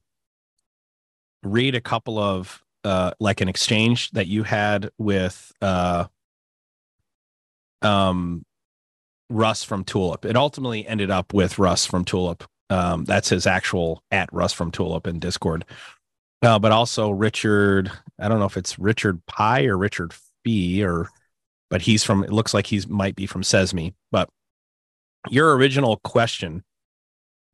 [1.42, 6.06] read a couple of uh like an exchange that you had with uh
[7.80, 8.44] um
[9.30, 10.24] Russ from Tulip.
[10.24, 12.44] It ultimately ended up with Russ from Tulip.
[12.68, 15.64] Um, that's his actual at Russ from Tulip in Discord.
[16.42, 20.12] Uh, but also Richard, I don't know if it's Richard Pie or Richard
[20.44, 21.08] Fee or,
[21.70, 23.94] but he's from, it looks like he's might be from CESMII.
[24.10, 24.28] But
[25.30, 26.64] your original question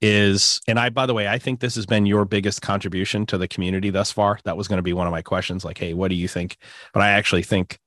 [0.00, 3.36] is, and I, by the way, I think this has been your biggest contribution to
[3.36, 4.38] the community thus far.
[4.44, 5.64] That was going to be one of my questions.
[5.64, 6.56] Like, hey, what do you think?
[6.94, 7.78] But I actually think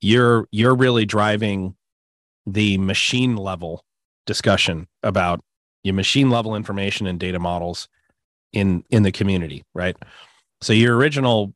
[0.00, 1.76] you're, you're really driving
[2.46, 3.84] the machine level
[4.26, 5.40] discussion about
[5.84, 7.88] your machine level information and data models
[8.52, 9.96] in in the community right
[10.60, 11.54] so your original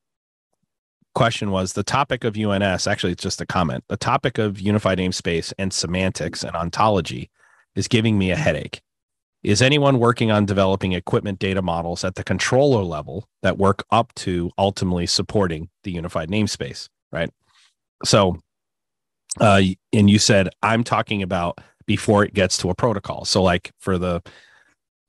[1.14, 2.86] question was the topic of UNS.
[2.86, 3.84] Actually, it's just a comment.
[3.88, 7.30] The topic of unified namespace and semantics and ontology
[7.74, 8.80] is giving me a headache.
[9.42, 14.14] Is anyone working on developing equipment data models at the controller level that work up
[14.16, 16.88] to ultimately supporting the unified namespace?
[17.12, 17.30] Right.
[18.04, 18.38] So,
[19.40, 19.62] uh,
[19.92, 23.24] and you said, I'm talking about before it gets to a protocol.
[23.26, 24.22] So, like for the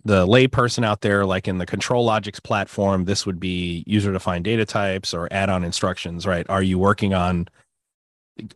[0.06, 4.64] the layperson out there, like in the ControlLogix platform, this would be user defined data
[4.64, 6.48] types or add on instructions, right?
[6.48, 7.48] Are you working on,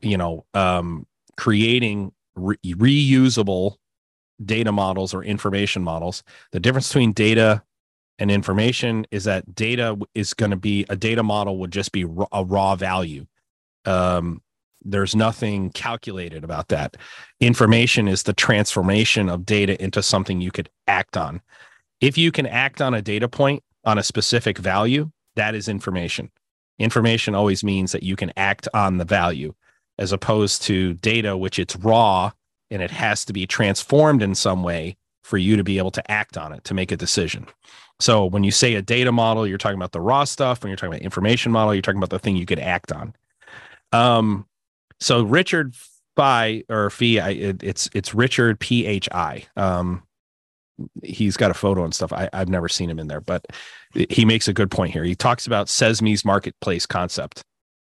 [0.01, 1.07] you know, um,
[1.37, 3.77] creating re- reusable
[4.45, 6.23] data models or information models?
[6.51, 7.63] The difference between data
[8.19, 12.05] and information is that data is going to be a data model would just be
[12.31, 13.25] a raw value.
[13.85, 14.43] Um,
[14.83, 16.97] there's nothing calculated about that.
[17.39, 21.41] Information is the transformation of data into something you could act on.
[22.01, 26.31] If you can act on a data point, on a specific value, that is information.
[26.77, 29.53] Information always means that you can act on the value
[29.97, 32.31] as opposed to data, which it's raw
[32.71, 36.11] and it has to be transformed in some way for you to be able to
[36.11, 37.45] act on it to make a decision.
[37.99, 40.63] So when you say a data model, you're talking about the raw stuff.
[40.63, 43.13] When you're talking about information model, you're talking about the thing you could act on.
[43.91, 44.45] Um,
[44.99, 45.75] so Richard
[46.15, 49.45] Phi or Phi, I, it, it's it's Richard P H I.
[49.55, 50.03] Um,
[51.03, 52.13] he's got a photo and stuff.
[52.13, 53.45] I, I've never seen him in there, but
[53.93, 55.03] he makes a good point here.
[55.03, 57.43] He talks about CESMII's marketplace concept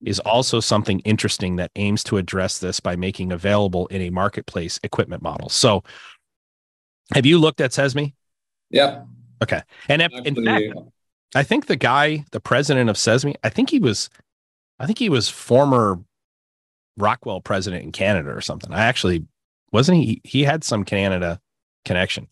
[0.05, 4.79] is also something interesting that aims to address this by making available in a marketplace
[4.83, 5.49] equipment model.
[5.49, 5.83] So,
[7.15, 8.13] have you looked at CESMII?
[8.71, 9.05] Yeah.
[9.43, 9.63] Okay.
[9.89, 10.75] And in fact,
[11.35, 14.11] I think the guy, the president of CESMII, I think he was,
[14.79, 16.01] I think he was former
[16.97, 18.73] Rockwell president in Canada or something.
[18.73, 19.27] I actually
[19.73, 20.21] wasn't he.
[20.25, 21.41] He had some Canada
[21.85, 22.29] connection.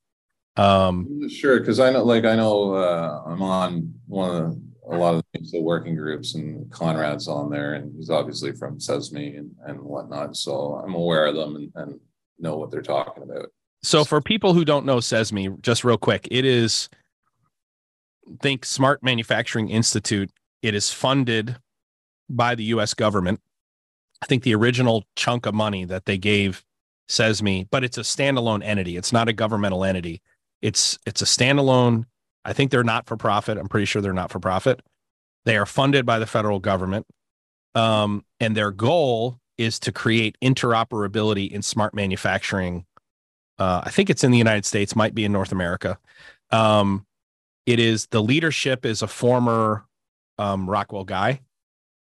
[0.57, 4.97] Um, sure, because I know, like, I know uh, I'm on one of the, a
[4.97, 9.51] lot of the working groups, and Conrad's on there, and he's obviously from CESMII and,
[9.67, 10.37] and whatnot.
[10.37, 12.01] So I'm aware of them and, and
[12.39, 13.47] know what they're talking about.
[13.83, 16.89] So for people who don't know CESMII, just real quick, it is
[18.41, 20.31] think Smart Manufacturing Institute.
[20.63, 21.57] It is funded
[22.29, 22.95] by the U.S.
[22.95, 23.41] government.
[24.23, 26.65] I think the original chunk of money that they gave
[27.09, 28.97] CESMII, but it's a standalone entity.
[28.97, 30.23] It's not a governmental entity.
[30.63, 32.05] It's it's a standalone.
[32.45, 33.59] I think they're not for profit.
[33.59, 34.81] I'm pretty sure they're not for profit.
[35.45, 37.07] They are funded by the federal government,
[37.75, 42.87] um, and their goal is to create interoperability in smart manufacturing.
[43.59, 45.99] Uh, I think it's in the United States, might be in North America.
[46.51, 47.07] Um,
[47.67, 49.85] it is the leadership is a former
[50.39, 51.41] um, Rockwell guy,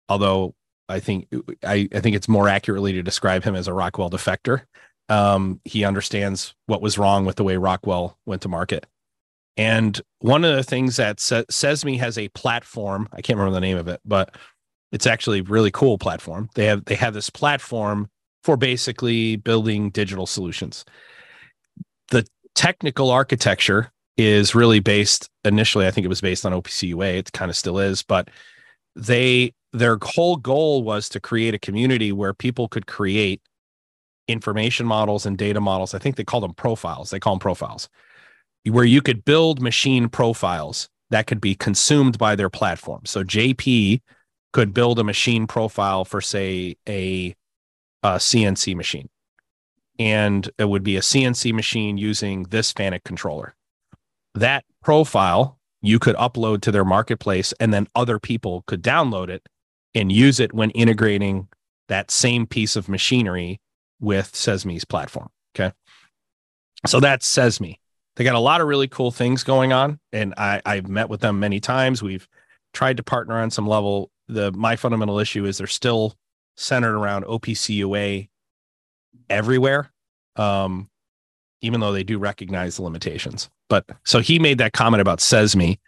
[0.09, 0.55] although
[0.91, 1.29] I think
[1.65, 4.63] I, I think it's more accurately to describe him as a Rockwell defector.
[5.09, 8.87] Um, he understands what was wrong with the way Rockwell went to market.
[9.57, 13.77] And one of the things that CESMII has a platform, I can't remember the name
[13.77, 14.37] of it, but
[14.93, 16.49] it's actually a really cool platform.
[16.55, 18.09] They have they have this platform
[18.45, 20.85] for basically building digital solutions.
[22.09, 27.07] The technical architecture is really based initially, I think it was based on OPC UA.
[27.07, 28.29] It kind of still is, but
[28.97, 33.41] they their whole goal was to create a community where people could create
[34.29, 35.95] information models and data models.
[35.95, 37.11] I think they call them profiles.
[37.11, 37.89] They call them profiles,
[38.65, 43.03] where you could build machine profiles that could be consumed by their platform.
[43.05, 44.01] So JP
[44.53, 47.35] could build a machine profile for, say, a,
[48.03, 49.09] a CNC machine.
[49.99, 53.55] And it would be a CNC machine using this FANUC controller.
[54.35, 59.47] That profile you could upload to their marketplace, and then other people could download it
[59.95, 61.49] and use it when integrating
[61.89, 63.61] that same piece of machinery
[64.01, 65.29] with CESMII's platform.
[65.55, 65.73] Okay.
[66.87, 67.77] So that's CESMII.
[68.17, 69.99] They got a lot of really cool things going on.
[70.13, 72.03] And I, I've met with them many times.
[72.03, 72.27] We've
[72.73, 74.11] tried to partner on some level.
[74.29, 76.15] The my fundamental issue is they're still
[76.57, 78.29] centered around OPC UA
[79.29, 79.93] everywhere.
[80.37, 80.89] Um,
[81.63, 83.51] even though they do recognize the limitations.
[83.69, 85.79] But so he made that comment about CESMII.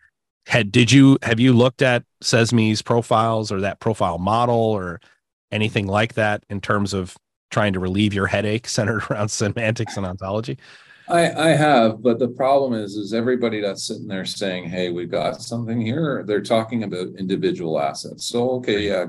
[0.46, 5.00] Had did you have you looked at CESMII's profiles or that profile model or
[5.50, 7.16] anything like that in terms of
[7.50, 10.58] trying to relieve your headache centered around semantics and ontology?
[11.08, 15.10] I, I have, but the problem is, is everybody that's sitting there saying, "Hey, we've
[15.10, 18.24] got something here." They're talking about individual assets.
[18.24, 19.06] So, okay, yeah,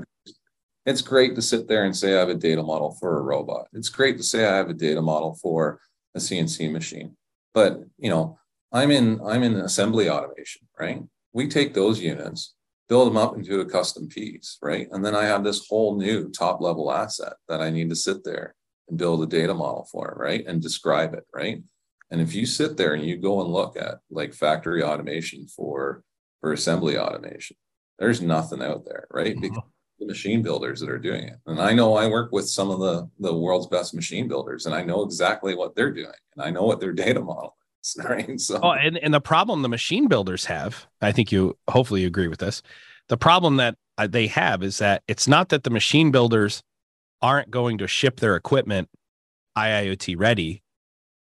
[0.86, 3.68] it's great to sit there and say I have a data model for a robot.
[3.72, 5.80] It's great to say I have a data model for
[6.14, 7.16] a CNC machine.
[7.54, 8.38] But you know,
[8.72, 11.02] I'm in I'm in assembly automation, right?
[11.34, 12.54] We take those units,
[12.88, 14.88] build them up into a custom piece, right?
[14.92, 18.24] And then I have this whole new top level asset that I need to sit
[18.24, 18.54] there
[18.88, 20.44] and build a data model for, right?
[20.46, 21.62] And describe it, right?
[22.10, 26.04] And if you sit there and you go and look at like factory automation for
[26.40, 27.56] for assembly automation,
[27.98, 29.34] there's nothing out there, right?
[29.40, 29.68] Because uh-huh.
[29.98, 31.38] the machine builders that are doing it.
[31.46, 34.74] And I know I work with some of the the world's best machine builders and
[34.74, 37.56] I know exactly what they're doing and I know what their data model
[38.04, 38.28] right?
[38.40, 42.28] So, oh, and, and the problem the machine builders have, I think you hopefully agree
[42.28, 42.62] with this.
[43.08, 46.62] The problem that uh, they have is that it's not that the machine builders
[47.22, 48.88] aren't going to ship their equipment
[49.56, 50.62] IIoT ready.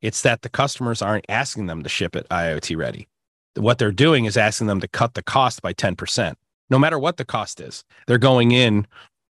[0.02, 3.08] It's that the customers aren't asking them to ship it IoT ready.
[3.56, 6.36] What they're doing is asking them to cut the cost by 10%,
[6.70, 7.84] no matter what the cost is.
[8.08, 8.88] They're going in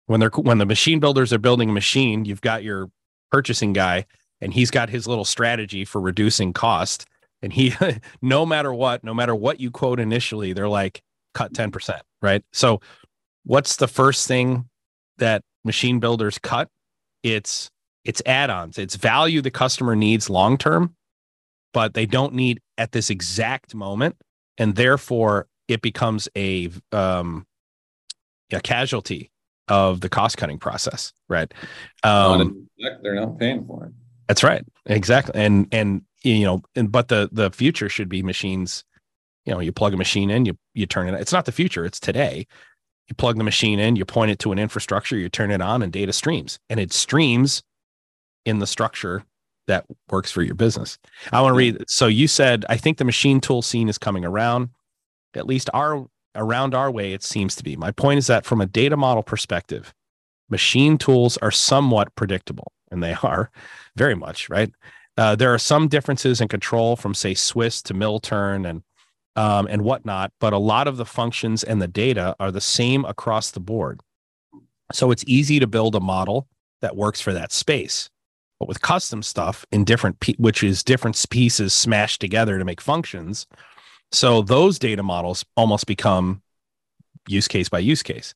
[0.07, 2.89] when they're when the machine builders are building a machine, you've got your
[3.31, 4.05] purchasing guy
[4.41, 7.05] and he's got his little strategy for reducing cost.
[7.41, 7.73] And he
[8.21, 11.01] no matter what no matter what you quote initially they're like
[11.33, 12.43] cut 10% right?
[12.53, 12.79] So
[13.43, 14.69] what's the first thing
[15.17, 16.69] that machine builders cut?
[17.23, 17.69] It's
[18.03, 18.77] it's add-ons.
[18.77, 20.95] It's value the customer needs long term
[21.75, 24.15] but they don't need at this exact moment.
[24.57, 27.45] And therefore it becomes a um,
[28.51, 29.29] a casualty
[29.67, 31.53] of the cost cutting process, right?
[32.03, 32.69] Um,
[33.03, 33.91] they're not paying for it.
[34.27, 35.33] That's right, exactly.
[35.35, 38.83] And and you know, and but the the future should be machines.
[39.45, 41.19] You know, you plug a machine in, you you turn it.
[41.19, 42.47] It's not the future; it's today.
[43.07, 45.83] You plug the machine in, you point it to an infrastructure, you turn it on,
[45.83, 47.61] and data streams, and it streams
[48.45, 49.23] in the structure
[49.67, 50.97] that works for your business.
[51.31, 51.83] I want to read.
[51.87, 54.69] So you said, I think the machine tool scene is coming around.
[55.35, 57.75] At least our around our way, it seems to be.
[57.75, 59.93] My point is that from a data model perspective,
[60.49, 63.51] machine tools are somewhat predictable, and they are
[63.95, 64.71] very much right.
[65.17, 68.81] Uh, there are some differences in control from, say, Swiss to mill-turn and
[69.37, 73.03] um, and whatnot, but a lot of the functions and the data are the same
[73.03, 73.99] across the board.
[74.93, 76.47] So it's easy to build a model
[76.81, 78.09] that works for that space.
[78.59, 83.45] But with custom stuff in different, which is different pieces smashed together to make functions,
[84.11, 86.41] so those data models almost become
[87.27, 88.33] use case by use case.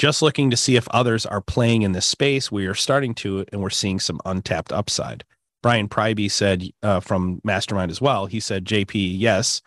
[0.00, 3.44] Just looking to see if others are playing in this space, we are starting to,
[3.52, 5.24] and we're seeing some untapped upside.
[5.62, 8.24] Brian Priebe said uh, from Mastermind as well.
[8.24, 9.60] He said, JP, yes,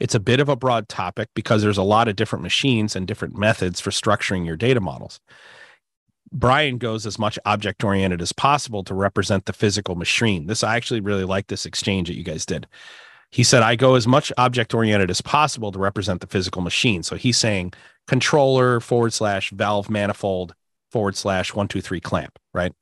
[0.00, 3.06] it's a bit of a broad topic because there's a lot of different machines and
[3.06, 5.20] different methods for structuring your data models.
[6.32, 10.48] Brian goes as much object oriented as possible to represent the physical machine.
[10.48, 12.66] This I actually really like this exchange that you guys did.
[13.30, 17.04] He said, I go as much object oriented as possible to represent the physical machine.
[17.04, 17.74] So he's saying
[18.08, 20.54] controller forward slash valve manifold
[20.90, 22.72] forward slash one, two, three clamp, right?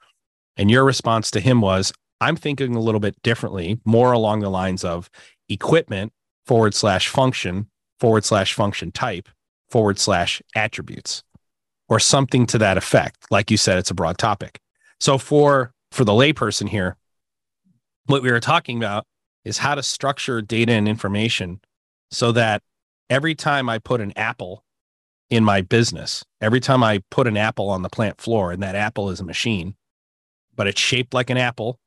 [0.56, 4.48] And your response to him was, I'm thinking a little bit differently, more along the
[4.48, 5.10] lines of
[5.48, 6.12] equipment
[6.46, 7.68] forward slash function
[8.00, 9.28] forward slash function type
[9.68, 11.22] forward slash attributes
[11.88, 13.26] or something to that effect.
[13.30, 14.60] Like you said, it's a broad topic.
[15.00, 16.96] So for for the layperson here,
[18.06, 19.04] what we were talking about
[19.44, 21.60] is how to structure data and information
[22.10, 22.62] so that
[23.10, 24.64] every time I put an apple
[25.30, 28.74] in my business, every time I put an apple on the plant floor, and that
[28.74, 29.74] apple is a machine,
[30.54, 31.78] but it's shaped like an apple.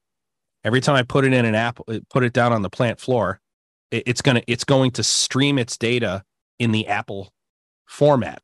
[0.63, 2.99] Every time I put it in an apple, uh, put it down on the plant
[2.99, 3.39] floor,
[3.91, 6.23] it's gonna it's going to stream its data
[6.59, 7.33] in the apple
[7.85, 8.41] format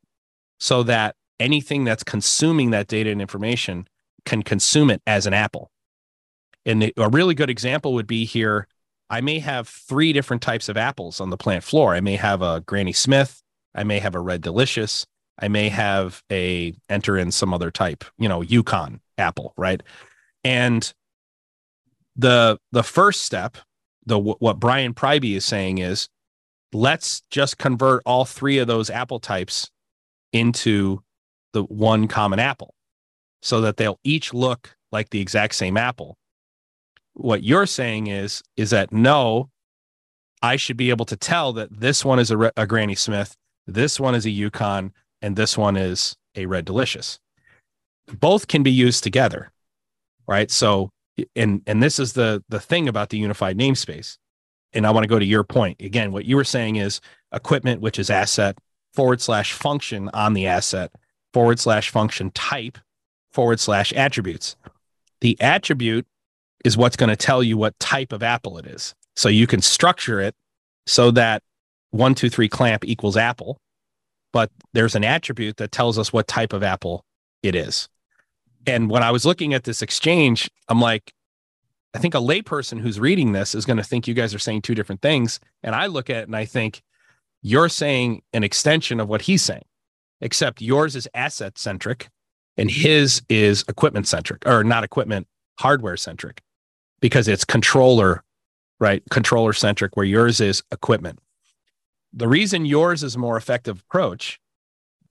[0.60, 3.88] so that anything that's consuming that data and information
[4.26, 5.72] can consume it as an apple.
[6.66, 8.68] And the, a really good example would be here.
[9.10, 11.94] I may have three different types of apples on the plant floor.
[11.94, 13.44] I may have a Granny Smith.
[13.76, 15.06] I may have a Red Delicious.
[15.38, 19.82] I may have a enter in some other type, you know, Yukon apple, right?
[20.44, 20.94] And
[22.16, 23.58] the the first step,
[24.06, 26.08] the what Brian Priebe is saying is,
[26.72, 29.70] let's just convert all three of those apple types
[30.32, 31.02] into
[31.54, 32.74] the one common apple
[33.42, 36.18] so that they'll each look like the exact same apple.
[37.14, 39.50] What you're saying is is that no,
[40.42, 43.36] I should be able to tell that this one is a, a Granny Smith,
[43.68, 47.20] this one is a Yukon, and this one is a Red Delicious.
[48.20, 49.52] Both can be used together,
[50.28, 50.52] right?
[50.52, 50.92] So,
[51.36, 54.18] and and this is the the thing about the unified namespace.
[54.74, 56.12] And I want to go to your point again.
[56.12, 57.00] What you were saying is
[57.34, 58.58] equipment, which is asset
[58.94, 60.92] forward slash function on the asset
[61.34, 62.78] forward slash function type
[63.32, 64.56] forward slash attributes.
[65.22, 66.06] The attribute
[66.64, 68.94] is what's going to tell you what type of apple it is.
[69.16, 70.36] So you can structure it
[70.88, 71.42] so that
[71.96, 73.58] one, two, three clamp equals apple,
[74.34, 77.06] but there's an attribute that tells us what type of apple
[77.42, 77.88] it is.
[78.68, 81.14] And when I was looking at this exchange, I'm like,
[81.94, 84.64] I think a layperson who's reading this is going to think you guys are saying
[84.64, 85.40] two different things.
[85.64, 86.82] And I look at it and I think
[87.42, 89.64] you're saying an extension of what he's saying
[90.22, 92.10] except yours is asset centric
[92.58, 95.28] and his is equipment centric or not equipment,
[95.60, 96.42] hardware centric
[97.00, 98.24] because it's controller,
[98.80, 99.04] right?
[99.12, 101.20] Controller centric, where yours is equipment.
[102.16, 104.40] The reason yours is a more effective approach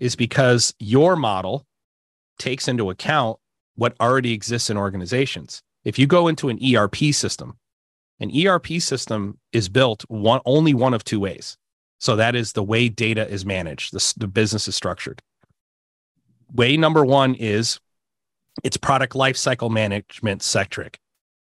[0.01, 1.67] is because your model
[2.39, 3.39] takes into account
[3.77, 5.63] what already exists in organizations.
[5.85, 7.59] If you go into an ERP system,
[8.21, 11.59] an ERP system is built one only one of two ways.
[11.99, 15.23] So that is the way data is managed, the, the business is structured.
[16.53, 17.81] Way number one is
[18.63, 20.99] it's product lifecycle management centric.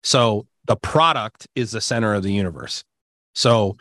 [0.03, 2.83] So the product is the center of the universe.
[3.33, 3.77] So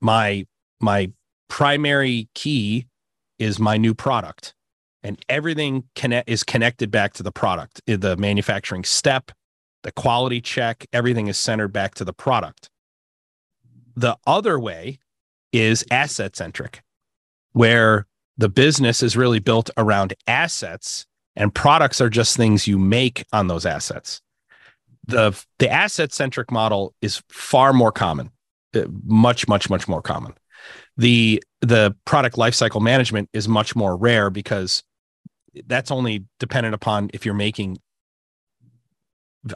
[0.00, 0.46] my
[0.80, 1.10] my
[1.48, 2.86] primary key
[3.38, 4.54] is my new product
[5.02, 9.32] and everything connect is connected back to the product the manufacturing step
[9.82, 12.68] the quality check everything is centered back to the product
[13.98, 15.00] the other way
[15.52, 16.82] is asset centric,
[17.52, 18.06] where
[18.36, 21.04] the business is really built around assets
[21.34, 24.20] and products are just things you make on those assets.
[25.06, 28.30] The, the asset centric model is far more common,
[28.76, 30.34] uh, much, much, much more common.
[30.98, 34.82] The the product lifecycle management is much more rare because
[35.66, 37.78] that's only dependent upon if you're making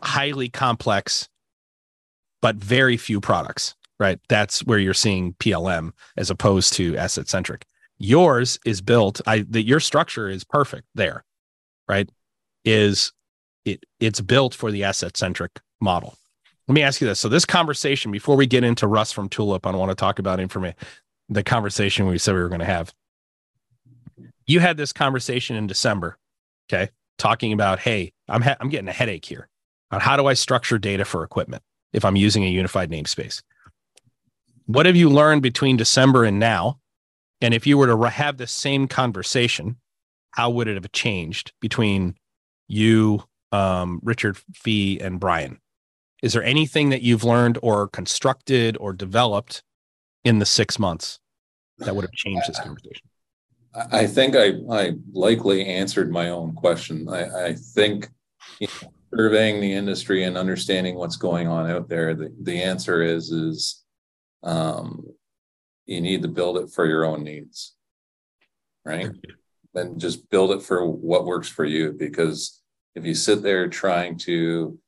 [0.02, 1.28] highly complex
[2.40, 4.18] but very few products, right?
[4.28, 7.66] That's where you're seeing PLM as opposed to asset centric.
[7.98, 11.24] Yours is built, I that your structure is perfect there,
[11.88, 12.08] right?
[12.64, 13.12] Is
[13.64, 16.16] it it's built for the asset centric model.
[16.68, 17.20] Let me ask you this.
[17.20, 20.40] So this conversation, before we get into Russ from Tulip, I want to talk about
[20.40, 20.76] information,
[21.32, 22.92] the conversation we said we were going to have.
[24.46, 26.18] You had this conversation in December,
[26.68, 29.48] okay, talking about, hey, I'm ha- I'm getting a headache here
[29.90, 31.62] on how do I structure data for equipment
[31.92, 33.42] if I'm using a unified namespace.
[34.66, 36.78] What have you learned between December and now?
[37.40, 39.76] And if you were to have the same conversation,
[40.30, 42.16] how would it have changed between
[42.68, 45.58] you, um, Richard Fee, and Brian?
[46.22, 49.62] Is there anything that you've learned or constructed or developed
[50.24, 51.18] in the six months
[51.78, 53.08] that would have changed this conversation?
[53.74, 57.08] I think I, I likely answered my own question.
[57.08, 58.08] I, I think
[58.60, 63.02] you know, surveying the industry and understanding what's going on out there, the, the answer
[63.02, 63.82] is is
[64.42, 65.06] um,
[65.86, 67.74] you need to build it for your own needs,
[68.84, 69.10] right?
[69.74, 71.92] And just build it for what works for you.
[71.92, 72.60] Because
[72.94, 74.78] if you sit there trying to,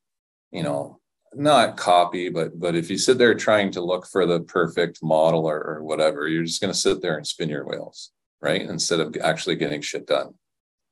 [0.51, 1.01] you know,
[1.37, 5.47] not copy, but but if you sit there trying to look for the perfect model
[5.47, 8.11] or, or whatever, you're just going to sit there and spin your wheels,
[8.41, 8.63] right?
[8.63, 10.35] Instead of actually getting shit done.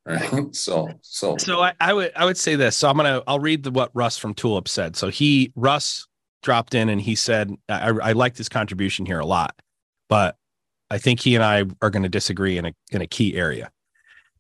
[0.05, 0.31] Right.
[0.55, 2.77] So so so I, I would I would say this.
[2.77, 4.97] So I'm gonna I'll read the, what Russ from Tulip said.
[4.97, 6.09] So he Russ
[6.43, 9.55] dropped in and he said I, I liked his contribution here a lot,
[10.09, 10.37] but
[10.91, 13.71] I think he and I are going to disagree in a in a key area.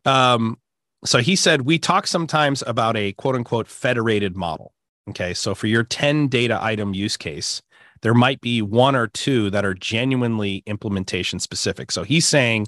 [0.05, 0.59] Um,
[1.05, 4.74] so he said we talk sometimes about a quote unquote federated model.
[5.11, 7.61] Okay, so for your 10 data item use case,
[8.03, 11.90] there might be one or two that are genuinely implementation specific.
[11.90, 12.66] So he's saying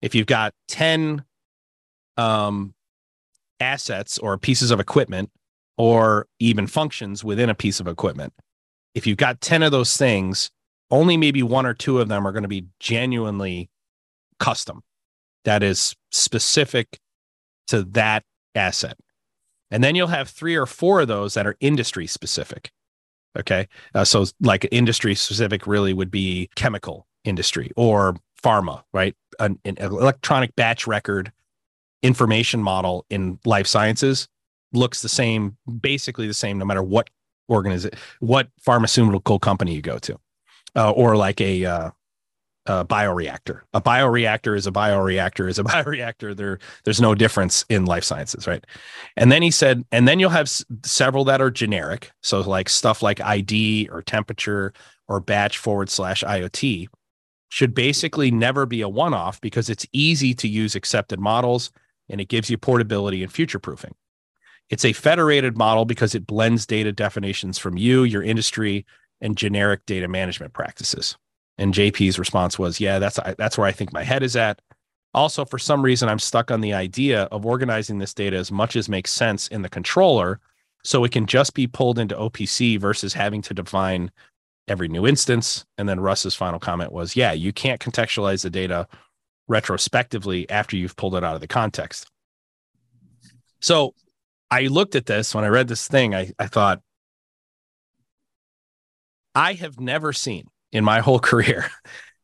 [0.00, 1.24] if you've got 10
[2.16, 2.74] um,
[3.60, 5.30] assets or pieces of equipment
[5.78, 8.32] or even functions within a piece of equipment.
[8.94, 10.50] If you've got 10 of those things,
[10.90, 13.70] only maybe one or two of them are going to be genuinely
[14.38, 14.82] custom,
[15.44, 16.98] that is specific
[17.68, 18.98] to that asset.
[19.72, 22.70] And then you'll have three or four of those that are industry specific.
[23.36, 23.66] Okay.
[23.94, 29.16] Uh, so, like industry specific really would be chemical industry or pharma, right?
[29.40, 31.32] An, an electronic batch record
[32.02, 34.28] information model in life sciences
[34.74, 37.08] looks the same, basically the same, no matter what
[37.48, 40.18] organization, what pharmaceutical company you go to,
[40.76, 41.90] uh, or like a, uh,
[42.66, 43.62] a bioreactor.
[43.74, 46.36] A bioreactor is a bioreactor is a bioreactor.
[46.36, 48.64] There, there's no difference in life sciences, right?
[49.16, 52.68] And then he said, and then you'll have s- several that are generic, so like
[52.68, 54.72] stuff like ID or temperature
[55.08, 56.88] or batch forward slash IoT
[57.48, 61.70] should basically never be a one-off because it's easy to use accepted models
[62.08, 63.94] and it gives you portability and future proofing.
[64.70, 68.86] It's a federated model because it blends data definitions from you, your industry,
[69.20, 71.18] and generic data management practices.
[71.62, 74.60] And JP's response was, "Yeah, that's that's where I think my head is at."
[75.14, 78.76] Also, for some reason, I'm stuck on the idea of organizing this data as much
[78.76, 80.40] as makes sense in the controller,
[80.82, 84.10] so it can just be pulled into OPC versus having to define
[84.68, 85.64] every new instance.
[85.78, 88.88] And then Russ's final comment was, "Yeah, you can't contextualize the data
[89.48, 92.08] retrospectively after you've pulled it out of the context.
[93.60, 93.94] So
[94.50, 96.80] I looked at this when I read this thing, I, I thought,
[99.34, 101.70] I have never seen in my whole career,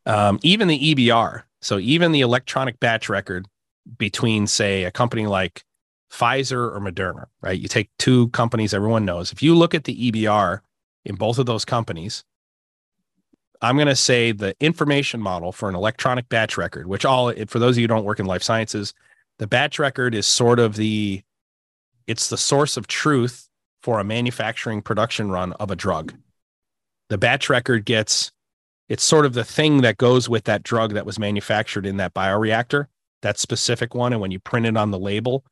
[0.05, 3.47] um, even the EBR, so even the electronic batch record
[3.97, 5.63] between, say, a company like
[6.11, 7.59] Pfizer or Moderna, right?
[7.59, 9.31] You take two companies everyone knows.
[9.31, 10.61] If you look at the EBR
[11.05, 12.23] in both of those companies,
[13.61, 17.59] I'm going to say the information model for an electronic batch record, which all for
[17.59, 18.93] those of you who don't work in life sciences,
[19.37, 21.21] the batch record is sort of the
[22.07, 23.49] it's the source of truth
[23.83, 26.13] for a manufacturing production run of a drug.
[27.09, 28.31] The batch record gets
[28.89, 32.13] it's sort of the thing that goes with that drug that was manufactured in that
[32.13, 32.87] bioreactor,
[33.21, 34.11] that specific one.
[34.11, 35.45] And when you print it on the label,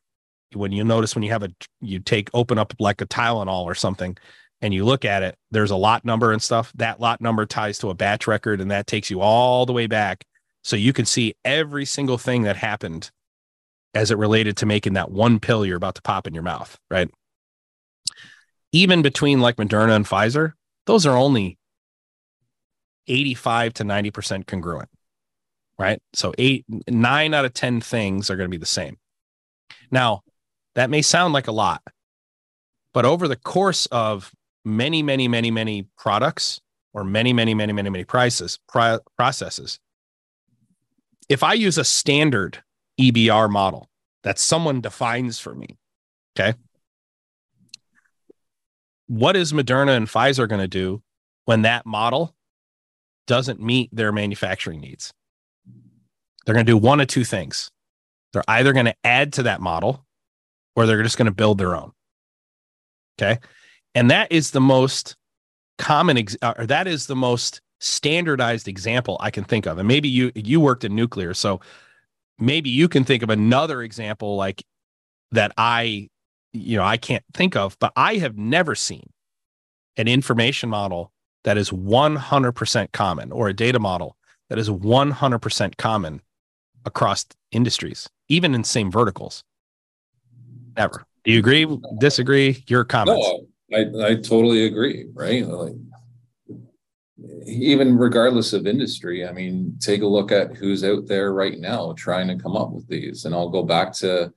[0.53, 3.75] when you notice when you have a you take open up like a Tylenol or
[3.75, 4.17] something,
[4.61, 6.73] and you look at it, there's a lot number and stuff.
[6.75, 9.87] That lot number ties to a batch record, and that takes you all the way
[9.87, 10.25] back.
[10.63, 13.11] So you can see every single thing that happened
[13.93, 16.77] as it related to making that one pill you're about to pop in your mouth,
[16.89, 17.09] right?
[18.71, 20.53] Even between like Moderna and Pfizer,
[20.85, 21.57] those are only
[23.07, 24.89] 85 to 90% congruent,
[25.79, 26.01] right?
[26.13, 28.97] So eight, nine out of 10 things are going to be the same.
[29.91, 30.23] Now,
[30.75, 31.81] that may sound like a lot,
[32.93, 34.31] but over the course of
[34.63, 36.61] many, many, many, many products
[36.93, 39.79] or many, many, many, many, many prices, pri- processes,
[41.29, 42.63] if I use a standard
[42.99, 43.89] EBR model
[44.23, 45.77] that someone defines for me,
[46.37, 46.57] okay,
[49.07, 51.01] what is Moderna and Pfizer going to do
[51.45, 52.35] when that model
[53.27, 55.13] doesn't meet their manufacturing needs?
[56.45, 57.69] They're going to do one of two things.
[58.33, 60.05] They're either going to add to that model
[60.75, 61.91] or they're just going to build their own.
[63.19, 63.39] Okay.
[63.95, 65.15] And that is the most
[65.77, 69.77] common, ex- uh, or that is the most standardized example I can think of.
[69.77, 71.59] And maybe you you worked in nuclear, so
[72.39, 74.63] maybe you can think of another example like
[75.31, 76.09] that I
[76.53, 79.09] you know I can't think of, but I have never seen
[79.97, 81.11] an information model
[81.43, 84.17] that is 100% common or a data model
[84.49, 86.21] that is 100% common
[86.85, 89.43] across industries, even in same verticals.
[90.75, 91.05] Never.
[91.23, 91.67] Do you agree?
[91.99, 92.63] Disagree?
[92.67, 93.27] Your comments?
[93.69, 95.07] No, I, I totally agree.
[95.13, 95.45] Right.
[95.45, 95.73] Like,
[97.45, 101.93] even regardless of industry, I mean, take a look at who's out there right now
[101.97, 103.25] trying to come up with these.
[103.25, 104.31] And I'll go back to,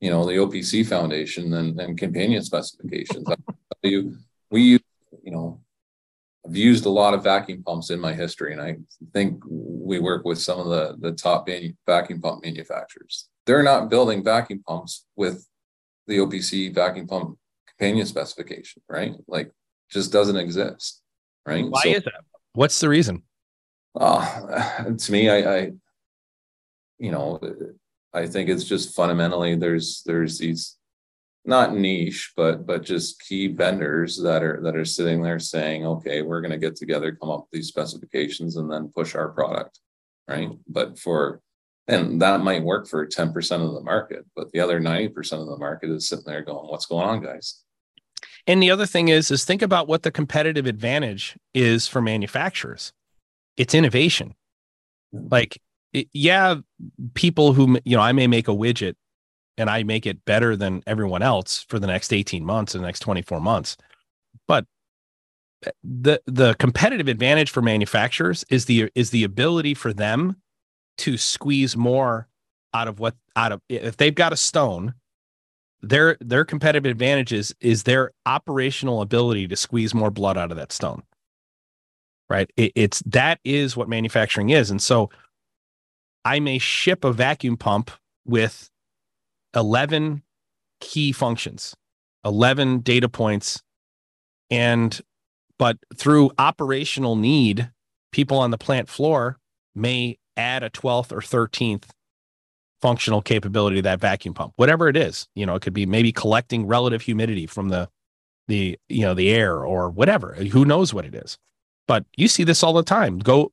[0.00, 3.26] you know, the OPC Foundation and, and companion specifications.
[3.30, 3.34] I
[3.82, 4.16] tell you,
[4.50, 4.80] we use,
[5.22, 5.60] you know,
[6.46, 8.76] I've used a lot of vacuum pumps in my history, and I
[9.12, 11.48] think we work with some of the, the top
[11.86, 13.28] vacuum pump manufacturers.
[13.46, 15.46] They're not building vacuum pumps with
[16.06, 19.12] the OPC vacuum pump companion specification, right?
[19.26, 19.50] Like,
[19.90, 21.02] just doesn't exist
[21.46, 21.64] right?
[21.68, 22.24] Why so, is that?
[22.54, 23.22] What's the reason?
[23.98, 25.70] Uh, to me, I, I,
[26.98, 27.40] you know,
[28.12, 30.76] I think it's just fundamentally there's there's these
[31.44, 36.22] not niche, but but just key vendors that are that are sitting there saying, okay,
[36.22, 39.78] we're going to get together, come up with these specifications, and then push our product,
[40.28, 40.50] right?
[40.68, 41.40] But for
[41.86, 45.58] and that might work for 10% of the market, but the other 90% of the
[45.58, 47.60] market is sitting there going, what's going on, guys?
[48.46, 52.92] And the other thing is, is think about what the competitive advantage is for manufacturers.
[53.58, 54.34] It's innovation.
[55.14, 55.28] Mm-hmm.
[55.30, 55.60] Like,
[55.92, 56.56] it, yeah,
[57.12, 58.94] people who, you know, I may make a widget
[59.56, 62.88] and I make it better than everyone else for the next 18 months and the
[62.88, 63.76] next 24 months.
[64.48, 64.66] But
[65.66, 70.36] eh, the the competitive advantage for manufacturers is the is the ability for them
[70.98, 72.28] to squeeze more
[72.72, 74.94] out of what out of if they've got a stone
[75.88, 80.56] their their competitive advantage is, is their operational ability to squeeze more blood out of
[80.56, 81.02] that stone.
[82.30, 82.50] Right?
[82.56, 84.70] It, it's that is what manufacturing is.
[84.70, 85.10] And so
[86.24, 87.90] i may ship a vacuum pump
[88.24, 88.70] with
[89.54, 90.22] 11
[90.80, 91.74] key functions
[92.24, 93.62] 11 data points
[94.50, 95.00] and
[95.58, 97.70] but through operational need
[98.12, 99.38] people on the plant floor
[99.74, 101.84] may add a 12th or 13th
[102.84, 105.26] functional capability of that vacuum pump, whatever it is.
[105.34, 107.88] You know, it could be maybe collecting relative humidity from the
[108.46, 110.34] the you know the air or whatever.
[110.34, 111.38] Who knows what it is?
[111.88, 113.20] But you see this all the time.
[113.20, 113.52] Go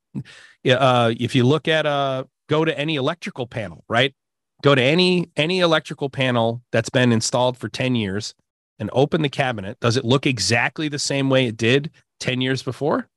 [0.68, 4.14] uh, if you look at uh go to any electrical panel, right?
[4.62, 8.34] Go to any any electrical panel that's been installed for 10 years
[8.78, 9.78] and open the cabinet.
[9.80, 11.90] Does it look exactly the same way it did
[12.20, 13.08] 10 years before?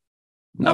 [0.58, 0.74] No.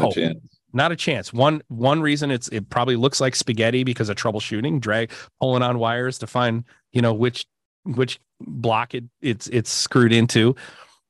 [0.73, 1.33] Not a chance.
[1.33, 5.79] One one reason it's it probably looks like spaghetti because of troubleshooting, drag pulling on
[5.79, 6.63] wires to find
[6.93, 7.45] you know which
[7.83, 10.55] which block it it's it's screwed into,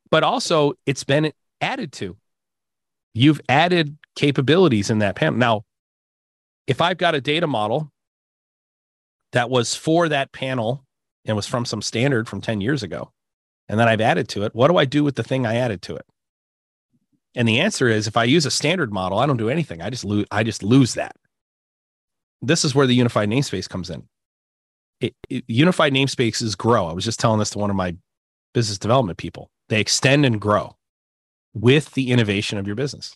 [0.09, 2.18] but also it's been added to.
[3.14, 5.38] You've added capabilities in that panel.
[5.38, 5.66] Now,
[6.66, 7.91] if I've got a data model
[9.32, 10.86] that was for that panel
[11.25, 13.11] and was from some standard from 10 years ago,
[13.69, 15.82] and then I've added to it, what do I do with the thing I added
[15.84, 16.05] to it?
[17.36, 19.82] And the answer is if I use a standard model, I don't do anything.
[19.82, 21.15] I just lose I just lose that.
[22.41, 24.07] This is where the unified namespace comes in.
[24.99, 26.88] It, it, unified namespaces grow.
[26.88, 27.95] I was just telling this to one of my
[28.53, 29.49] business development people.
[29.69, 30.75] They extend and grow
[31.53, 33.15] with the innovation of your business.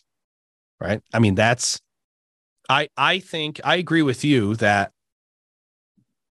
[0.80, 1.02] Right?
[1.12, 1.80] I mean, that's
[2.68, 4.92] I I think I agree with you that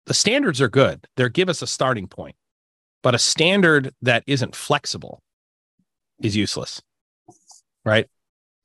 [0.06, 1.08] the standards are good.
[1.16, 2.36] They give us a starting point.
[3.04, 5.22] But a standard that isn't flexible
[6.22, 6.82] is useless
[7.86, 8.08] right?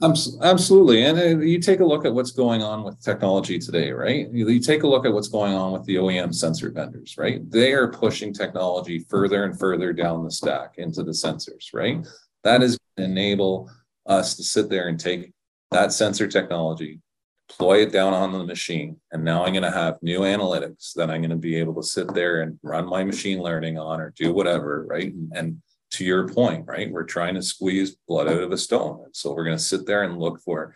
[0.02, 1.04] Absolutely.
[1.04, 4.30] And uh, you take a look at what's going on with technology today, right?
[4.30, 7.50] You take a look at what's going on with the OEM sensor vendors, right?
[7.50, 12.06] They are pushing technology further and further down the stack into the sensors, right?
[12.44, 13.70] That is enable
[14.04, 15.32] us to sit there and take
[15.70, 17.00] that sensor technology,
[17.48, 18.96] deploy it down on the machine.
[19.12, 21.82] And now I'm going to have new analytics that I'm going to be able to
[21.82, 25.12] sit there and run my machine learning on or do whatever, right?
[25.32, 26.90] And to your point, right?
[26.90, 29.02] We're trying to squeeze blood out of a stone.
[29.04, 30.74] And so we're going to sit there and look for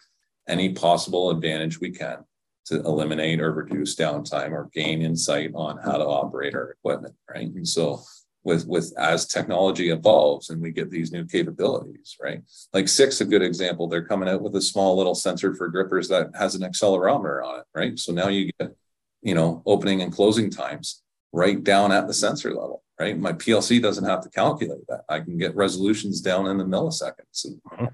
[0.49, 2.19] any possible advantage we can
[2.67, 7.49] to eliminate or reduce downtime or gain insight on how to operate our equipment, right?
[7.49, 8.03] And so
[8.43, 12.43] with with as technology evolves and we get these new capabilities, right?
[12.73, 16.09] Like Sixt, a good example, they're coming out with a small little sensor for grippers
[16.09, 17.99] that has an accelerometer on it, right?
[17.99, 18.75] So now you get
[19.23, 23.19] you know, opening and closing times right down at the sensor level, right?
[23.19, 25.03] My PLC doesn't have to calculate that.
[25.09, 27.85] I can get resolutions down in the milliseconds and mm-hmm.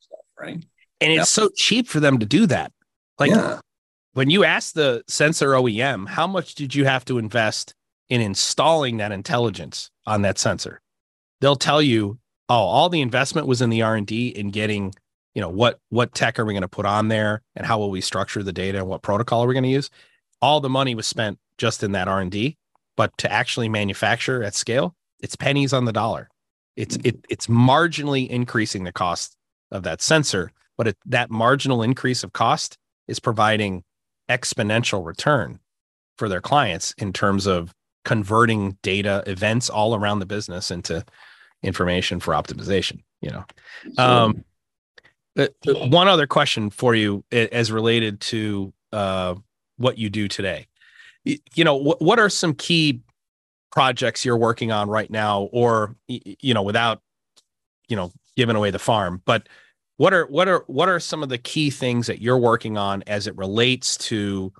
[0.00, 0.64] stuff, right?
[1.00, 2.72] And it's so cheap for them to do that.
[3.18, 3.60] Like yeah.
[4.12, 7.74] when you ask the sensor OEM, how much did you have to invest
[8.14, 10.80] in installing that intelligence on that sensor?
[11.40, 14.94] They'll tell you, oh, all the investment was in the R&D in getting,
[15.34, 17.90] you know, what what tech are we going to put on there and how will
[17.90, 19.90] we structure the data and what protocol are we going to use?
[20.40, 22.56] All the money was spent just in that R&D
[22.96, 26.28] but to actually manufacture at scale, it's pennies on the dollar.
[26.76, 29.36] It's it, it's marginally increasing the cost
[29.70, 33.84] of that sensor, but it, that marginal increase of cost is providing
[34.28, 35.60] exponential return
[36.18, 37.72] for their clients in terms of
[38.04, 41.04] converting data events all around the business into
[41.62, 43.44] information for optimization you know?
[43.98, 44.44] Um,
[45.36, 45.46] uh,
[45.88, 49.34] one other question for you as related to uh,
[49.78, 50.66] what you do today.
[51.24, 53.00] You know what, what are some key
[53.72, 55.48] projects you're working on right now?
[55.52, 57.00] Or you know without
[57.88, 59.48] you know giving away the farm but
[59.96, 63.02] what are what are what are some of the key things that you're working on
[63.06, 64.52] as it relates to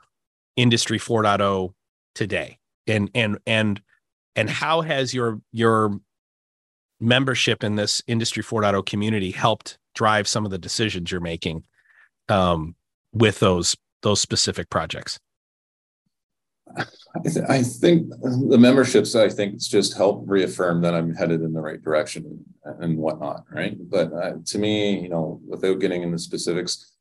[0.57, 1.73] industry 4.0
[2.15, 3.81] today and and and
[4.37, 6.01] and how has your your
[7.01, 11.65] membership in this industry 4.0 community helped drive some of the decisions you're making
[12.29, 12.75] um,
[13.13, 15.19] with those those specific projects
[16.77, 16.85] I,
[17.23, 21.53] th- I, think the memberships, I think it's just helped reaffirm that I'm headed in
[21.53, 22.45] the right direction
[22.81, 23.77] and, whatnot, right?
[23.79, 26.94] But uh, to me, you know, without getting into specifics,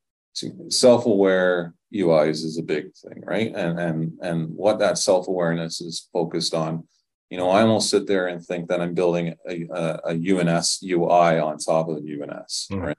[0.68, 3.54] self-aware UIs is a big thing, right?
[3.54, 6.86] And and and what that self-awareness is focused on.
[7.30, 10.80] You know, I almost sit there and think that I'm building a, a, a UNS
[10.84, 12.94] UI on top of the UNS, mm-hmm.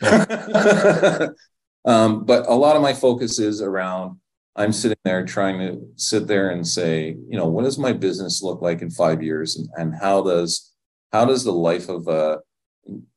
[0.00, 1.30] right?
[1.84, 4.18] um, but a lot of my focus is around
[4.54, 8.42] I'm sitting there trying to sit there and say, you know, what does my business
[8.42, 10.72] look like in five years, and, and how does
[11.12, 12.40] how does the life of a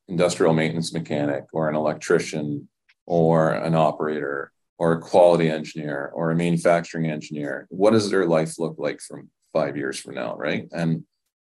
[0.07, 2.68] industrial maintenance mechanic or an electrician
[3.06, 8.60] or an operator or a quality engineer or a manufacturing engineer, what does their life
[8.60, 10.68] look like from five years from now, right?
[10.72, 11.06] And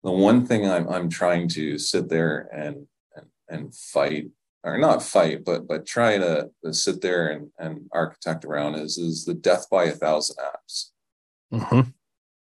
[0.03, 4.27] the one thing I'm I'm trying to sit there and and, and fight
[4.63, 8.97] or not fight, but but try to, to sit there and, and architect around is
[8.97, 10.89] is the death by a thousand apps.
[11.53, 11.89] Mm-hmm.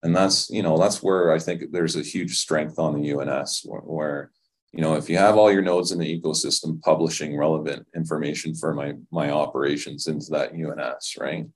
[0.02, 3.62] And that's you know that's where I think there's a huge strength on the UNS
[3.64, 4.30] where, where,
[4.74, 8.74] you know if you have all your nodes in the ecosystem publishing relevant information for
[8.74, 11.46] my my operations into that UNS, right?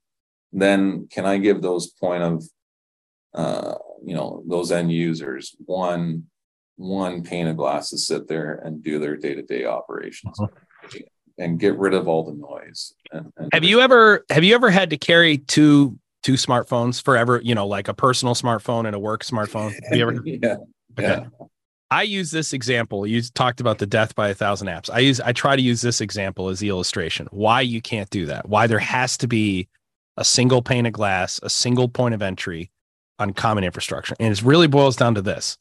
[0.53, 2.43] Then can I give those point of
[3.33, 6.27] uh, you know those end users one
[6.77, 10.99] one pane of glass to sit there and do their day-to-day operations uh-huh.
[11.37, 14.69] and get rid of all the noise and, and have you ever have you ever
[14.69, 18.99] had to carry two two smartphones forever you know like a personal smartphone and a
[18.99, 20.55] work smartphone have you ever yeah
[20.97, 21.21] okay.
[21.21, 21.25] yeah
[21.91, 23.07] I use this example.
[23.07, 24.89] You talked about the death by a thousand apps.
[24.91, 27.27] I use I try to use this example as the illustration.
[27.31, 28.47] Why you can't do that.
[28.47, 29.67] Why there has to be
[30.17, 32.69] a single pane of glass, a single point of entry
[33.17, 34.15] on common infrastructure.
[34.19, 35.57] And it really boils down to this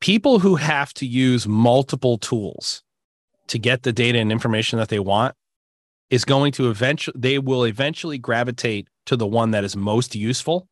[0.00, 2.82] people who have to use multiple tools
[3.48, 5.34] to get the data and information that they want
[6.10, 10.68] is going to eventually they will eventually gravitate to the one that is most useful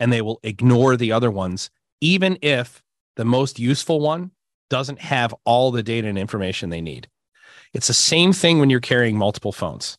[0.00, 1.70] and they will ignore the other ones
[2.00, 2.82] even if
[3.16, 4.30] the most useful one
[4.70, 7.08] doesn't have all the data and information they need
[7.72, 9.98] it's the same thing when you're carrying multiple phones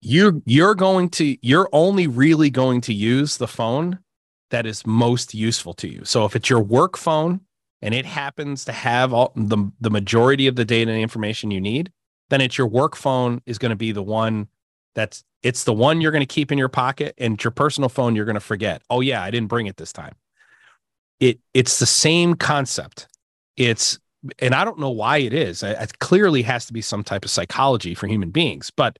[0.00, 3.98] you you're going to you're only really going to use the phone
[4.50, 7.40] that is most useful to you so if it's your work phone
[7.82, 11.60] and it happens to have all the, the majority of the data and information you
[11.60, 11.92] need,
[12.30, 14.46] then it's your work phone is going to be the one
[14.94, 18.14] that's it's the one you're going to keep in your pocket and your personal phone
[18.14, 18.82] you're going to forget.
[18.88, 20.14] Oh yeah, I didn't bring it this time.
[21.22, 23.06] It it's the same concept.
[23.56, 23.98] It's
[24.40, 25.62] and I don't know why it is.
[25.62, 28.98] It, clearly has to be some type of psychology for human beings, but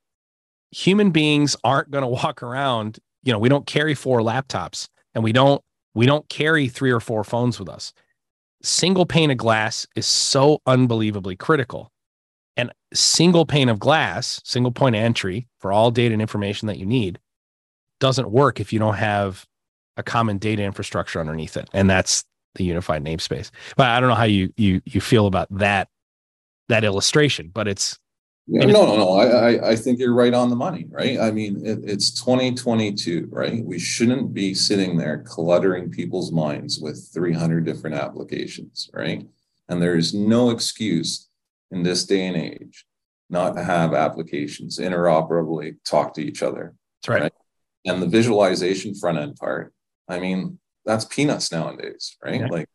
[0.70, 5.24] human beings aren't going to walk around, you know, we don't carry four laptops and
[5.24, 5.60] we don't
[5.94, 7.92] we don't carry three or four phones with us
[8.62, 11.90] single pane of glass is so unbelievably critical.
[12.56, 16.86] And single pane of glass, single point entry for all data and information that you
[16.86, 17.18] need
[17.98, 19.46] doesn't work if you don't have
[19.96, 21.68] a common data infrastructure underneath it.
[21.72, 22.24] And that's
[22.54, 23.50] the unified namespace.
[23.76, 25.88] But I don't know how you you you feel about that
[26.68, 27.98] that illustration, but it's
[28.48, 29.12] yeah, no, no, no.
[29.12, 31.18] I, I think you're right on the money, right?
[31.20, 33.64] I mean, it, it's 2022, right?
[33.64, 39.24] We shouldn't be sitting there cluttering people's minds with 300 different applications, right?
[39.68, 41.28] And there's no excuse
[41.70, 42.84] in this day and age
[43.30, 46.74] not to have applications interoperably talk to each other.
[47.02, 47.22] That's right.
[47.22, 47.32] right?
[47.84, 49.72] and the visualization front end part,
[50.12, 52.40] I mean, that's peanuts nowadays, right?
[52.40, 52.46] Yeah.
[52.48, 52.68] Like,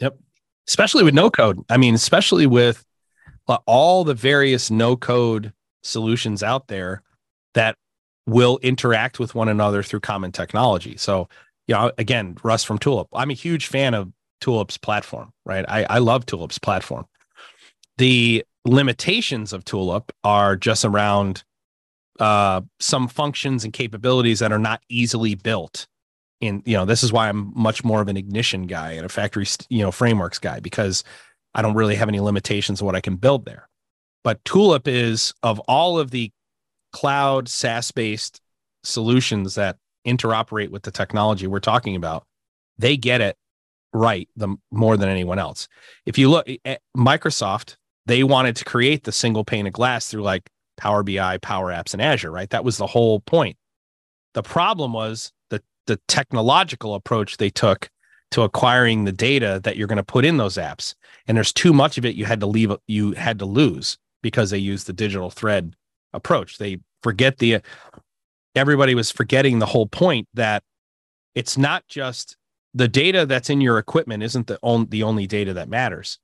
[0.00, 0.18] yep.
[0.66, 1.60] Especially with no code.
[1.68, 2.84] I mean, especially with
[3.66, 7.02] all the various no code solutions out there
[7.54, 7.76] that
[8.26, 10.96] will interact with one another through common technology.
[10.96, 11.28] So,
[11.66, 13.08] you know, again, Russ from Tulip.
[13.14, 15.64] I'm a huge fan of Tulip's platform, right?
[15.68, 17.06] I, I love Tulip's platform.
[17.96, 21.42] The limitations of Tulip are just around
[22.20, 25.86] uh, some functions and capabilities that are not easily built.
[26.40, 29.08] In you know, this is why I'm much more of an ignition guy and a
[29.08, 31.02] factory you know frameworks guy because
[31.54, 33.68] I don't really have any limitations of what I can build there.
[34.22, 36.30] But Tulip is of all of the
[36.92, 38.40] cloud SaaS based
[38.84, 39.76] solutions that
[40.06, 42.24] interoperate with the technology we're talking about,
[42.78, 43.36] they get it
[43.92, 45.68] right the more than anyone else.
[46.06, 47.76] If you look at Microsoft,
[48.06, 51.92] they wanted to create the single pane of glass through like Power BI, Power Apps,
[51.92, 52.48] and Azure, right?
[52.50, 53.56] That was the whole point.
[54.34, 55.32] The problem was
[55.88, 57.90] the technological approach they took
[58.30, 60.94] to acquiring the data that you're going to put in those apps.
[61.26, 64.50] And there's too much of it you had to leave you had to lose because
[64.50, 65.74] they used the digital thread
[66.12, 66.58] approach.
[66.58, 67.60] They forget the
[68.54, 70.62] everybody was forgetting the whole point that
[71.34, 72.36] it's not just
[72.74, 76.18] the data that's in your equipment isn't the only the only data that matters.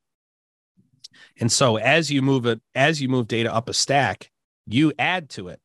[1.41, 4.31] And so as you move it as you move data up a stack,
[4.67, 5.61] you add to it.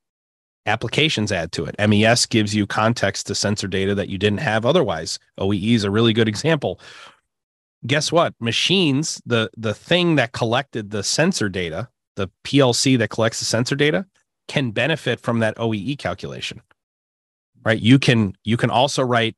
[0.70, 1.76] Applications add to it.
[1.90, 5.18] MES gives you context to sensor data that you didn't have otherwise.
[5.40, 6.80] OEE is a really good example.
[7.88, 8.36] Guess what?
[8.40, 13.76] Machines, the the thing that collected the sensor data, the PLC that collects the sensor
[13.76, 14.06] data,
[14.48, 16.62] can benefit from that OEE calculation.
[17.66, 17.80] Right?
[17.80, 19.36] You can you can also write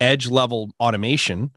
[0.00, 1.52] edge level automation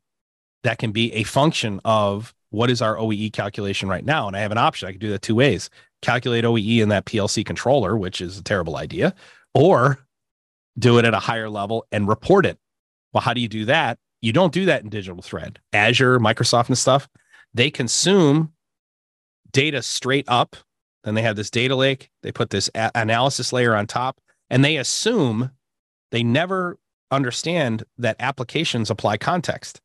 [0.63, 4.27] that can be a function of what is our OEE calculation right now?
[4.27, 4.87] And I have an option.
[4.87, 5.69] I can do that two ways
[6.01, 9.13] calculate OEE in that PLC controller, which is a terrible idea,
[9.53, 9.99] or
[10.77, 12.57] do it at a higher level and report it.
[13.13, 13.97] Well, how do you do that?
[14.21, 15.59] You don't do that in digital thread.
[15.73, 17.07] Azure, Microsoft, and stuff,
[17.53, 18.53] they consume
[19.51, 20.55] data straight up.
[21.03, 22.09] Then they have this data lake.
[22.21, 24.19] They put this a- analysis layer on top,
[24.49, 25.51] and they assume
[26.11, 26.77] they never
[27.11, 29.81] understand that applications apply context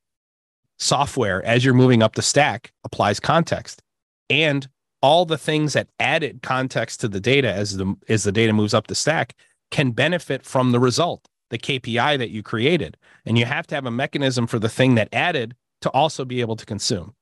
[0.79, 3.83] software as you're moving up the stack applies context
[4.29, 4.69] and
[5.03, 8.73] all the things that added context to the data as the as the data moves
[8.73, 9.35] up the stack
[9.71, 12.97] can benefit from the result the kpi that you created.
[13.25, 16.41] And you have to have a mechanism for the thing that added to also be
[16.41, 17.15] able to consume.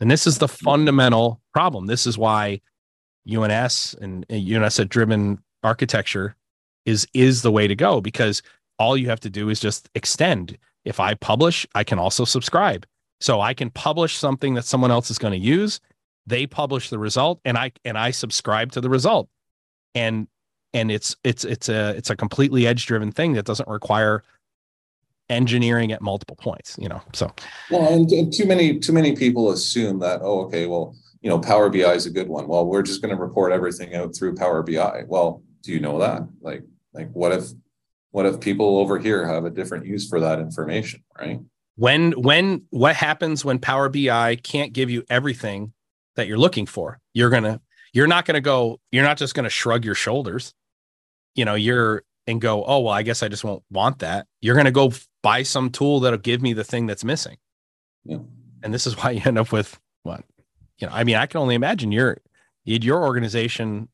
[0.00, 1.86] And this is the fundamental problem.
[1.86, 2.60] This is why
[3.26, 6.36] uns and uns driven architecture
[6.86, 8.42] is is the way to go because
[8.78, 10.56] all you have to do is just extend.
[10.84, 12.86] If i publish i can also subscribe.
[13.20, 15.80] So I can publish something that someone else is going to use.
[16.26, 19.28] They publish the result, and I and I subscribe to the result.
[19.94, 20.28] And
[20.72, 24.22] and it's it's it's a it's a completely edge driven thing that doesn't require
[25.28, 26.76] engineering at multiple points.
[26.78, 27.32] You know, so
[27.70, 31.38] well, and, and too many too many people assume that oh okay well you know
[31.38, 32.46] Power BI is a good one.
[32.46, 35.02] Well, we're just going to report everything out through Power BI.
[35.06, 36.22] Well, do you know that?
[36.40, 36.62] Like
[36.92, 37.48] like what if
[38.12, 41.40] what if people over here have a different use for that information, right?
[41.76, 45.72] when when what happens when power bi can't give you everything
[46.16, 47.60] that you're looking for you're gonna
[47.92, 50.54] you're not gonna go you're not just gonna shrug your shoulders
[51.34, 54.56] you know you're and go oh well i guess i just won't want that you're
[54.56, 54.92] gonna go
[55.22, 57.36] buy some tool that'll give me the thing that's missing
[58.04, 58.18] yeah.
[58.62, 60.24] and this is why you end up with what
[60.78, 62.18] you know i mean i can only imagine your
[62.64, 63.88] your organization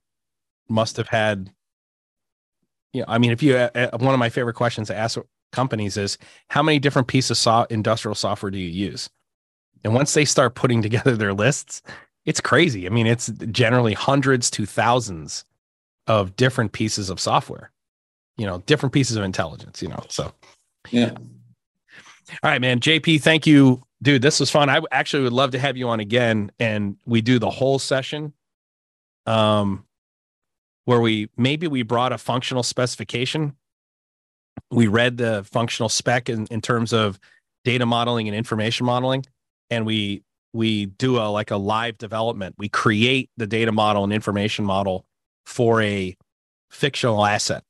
[0.68, 1.50] must have had
[2.92, 5.18] you know i mean if you uh, one of my favorite questions to ask
[5.52, 9.08] companies is how many different pieces of industrial software do you use?
[9.84, 11.82] And once they start putting together their lists,
[12.28, 12.84] it's crazy.
[12.84, 15.46] I mean, it's generally hundreds to thousands
[16.06, 17.70] of different pieces of software,
[18.36, 20.04] you know, different pieces of intelligence, you know.
[20.10, 20.34] So,
[20.90, 21.12] yeah.
[22.42, 22.80] All right, man.
[22.80, 23.82] JP, thank you.
[24.02, 24.68] Dude, this was fun.
[24.68, 28.34] I actually would love to have you on again and we do the whole session.
[29.24, 29.86] Um,
[30.84, 33.54] where we maybe we brought a functional specification
[34.70, 37.18] we read the functional spec in, in terms of
[37.64, 39.24] data modeling and information modeling
[39.70, 40.22] and we
[40.58, 45.06] we do a like a live development we create the data model and information model
[45.46, 46.16] for a
[46.70, 47.64] fictional asset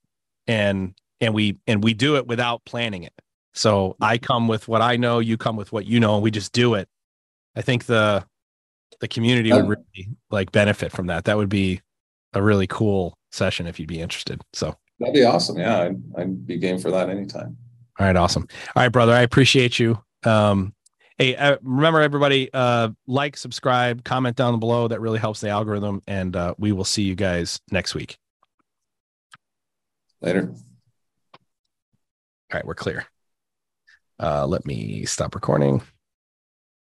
[0.46, 3.12] and and we and we do it without planning it
[3.54, 6.30] so i come with what i know you come with what you know and we
[6.30, 6.88] just do it
[7.54, 8.24] i think the
[9.00, 11.80] the community would really like benefit from that that would be
[12.32, 15.58] a really cool session if you'd be interested so That'd be awesome.
[15.58, 17.56] Yeah, I'd, I'd be game for that anytime.
[17.98, 18.46] All right, awesome.
[18.74, 20.02] All right, brother, I appreciate you.
[20.24, 20.74] Um,
[21.18, 24.88] hey, uh, remember everybody, uh, like, subscribe, comment down below.
[24.88, 28.16] That really helps the algorithm, and uh, we will see you guys next week.
[30.20, 30.50] Later.
[30.50, 30.54] All
[32.54, 33.04] right, we're clear.
[34.18, 35.82] Uh, let me stop recording.